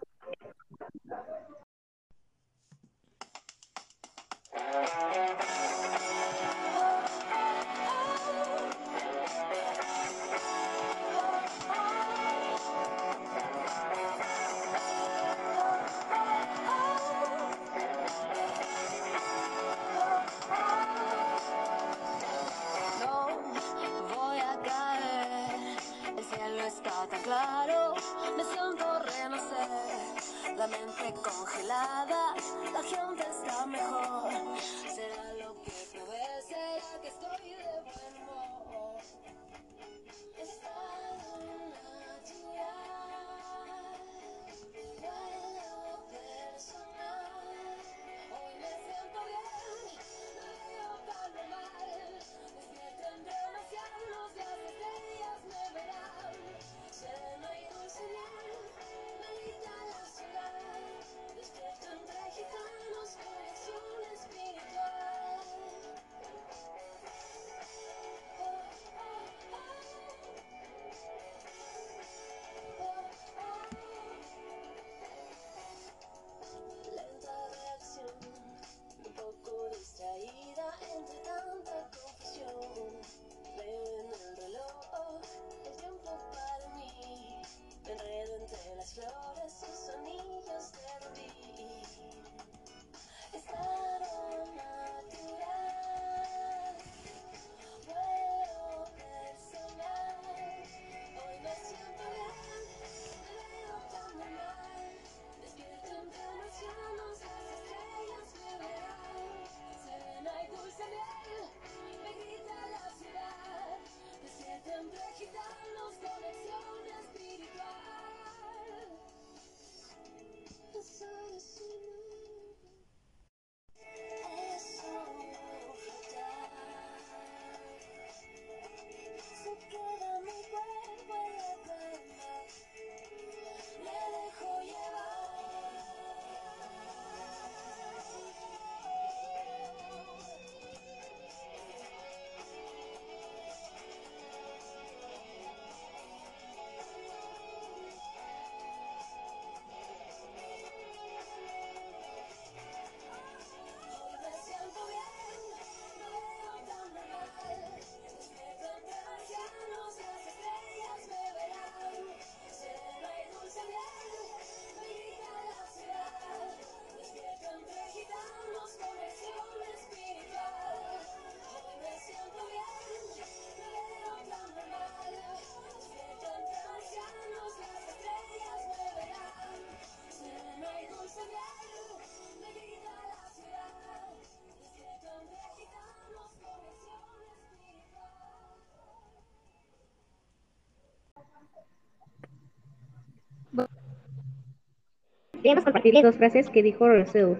Queremos 195.41 195.63
compartirles 195.63 196.04
dos 196.04 196.15
frases 196.15 196.49
que 196.49 196.62
dijo 196.62 196.88
Rousseau, 196.88 197.39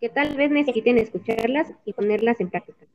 que 0.00 0.08
tal 0.08 0.36
vez 0.36 0.50
necesiten 0.50 0.98
escucharlas 0.98 1.68
y 1.84 1.92
ponerlas 1.92 2.40
en 2.40 2.50
práctica. 2.50 2.86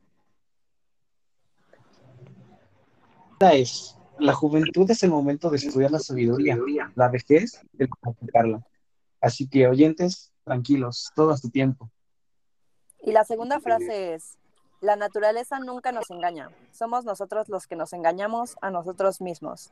Esta 3.32 3.52
es, 3.54 3.98
la 4.18 4.32
juventud 4.32 4.90
es 4.90 5.02
el 5.02 5.10
momento 5.10 5.50
de 5.50 5.56
estudiar 5.56 5.90
la 5.90 5.98
sabiduría, 5.98 6.58
la 6.94 7.08
vejez, 7.08 7.60
el 7.78 7.88
practicarla. 8.00 8.62
Así 9.20 9.48
que, 9.48 9.66
oyentes, 9.66 10.32
tranquilos, 10.44 11.10
todo 11.14 11.30
a 11.30 11.36
su 11.36 11.50
tiempo. 11.50 11.90
Y 13.02 13.12
la 13.12 13.24
segunda 13.24 13.60
frase 13.60 14.14
es, 14.14 14.38
la 14.80 14.96
naturaleza 14.96 15.58
nunca 15.58 15.92
nos 15.92 16.10
engaña, 16.10 16.50
somos 16.70 17.04
nosotros 17.04 17.48
los 17.48 17.66
que 17.66 17.76
nos 17.76 17.92
engañamos 17.92 18.56
a 18.62 18.70
nosotros 18.70 19.20
mismos. 19.20 19.70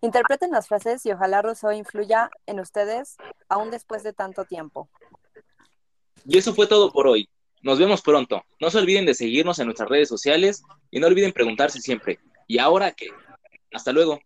Interpreten 0.00 0.50
las 0.50 0.68
frases 0.68 1.04
y 1.06 1.12
ojalá 1.12 1.42
Rousseau 1.42 1.72
influya 1.72 2.30
en 2.46 2.60
ustedes 2.60 3.16
aún 3.48 3.70
después 3.70 4.02
de 4.02 4.12
tanto 4.12 4.44
tiempo. 4.44 4.88
Y 6.24 6.38
eso 6.38 6.54
fue 6.54 6.66
todo 6.66 6.92
por 6.92 7.06
hoy. 7.06 7.28
Nos 7.62 7.78
vemos 7.78 8.02
pronto. 8.02 8.44
No 8.60 8.70
se 8.70 8.78
olviden 8.78 9.06
de 9.06 9.14
seguirnos 9.14 9.58
en 9.58 9.66
nuestras 9.66 9.88
redes 9.88 10.08
sociales 10.08 10.62
y 10.90 11.00
no 11.00 11.06
olviden 11.06 11.32
preguntarse 11.32 11.80
siempre, 11.80 12.18
¿y 12.46 12.58
ahora 12.58 12.92
qué? 12.92 13.08
Hasta 13.72 13.92
luego. 13.92 14.20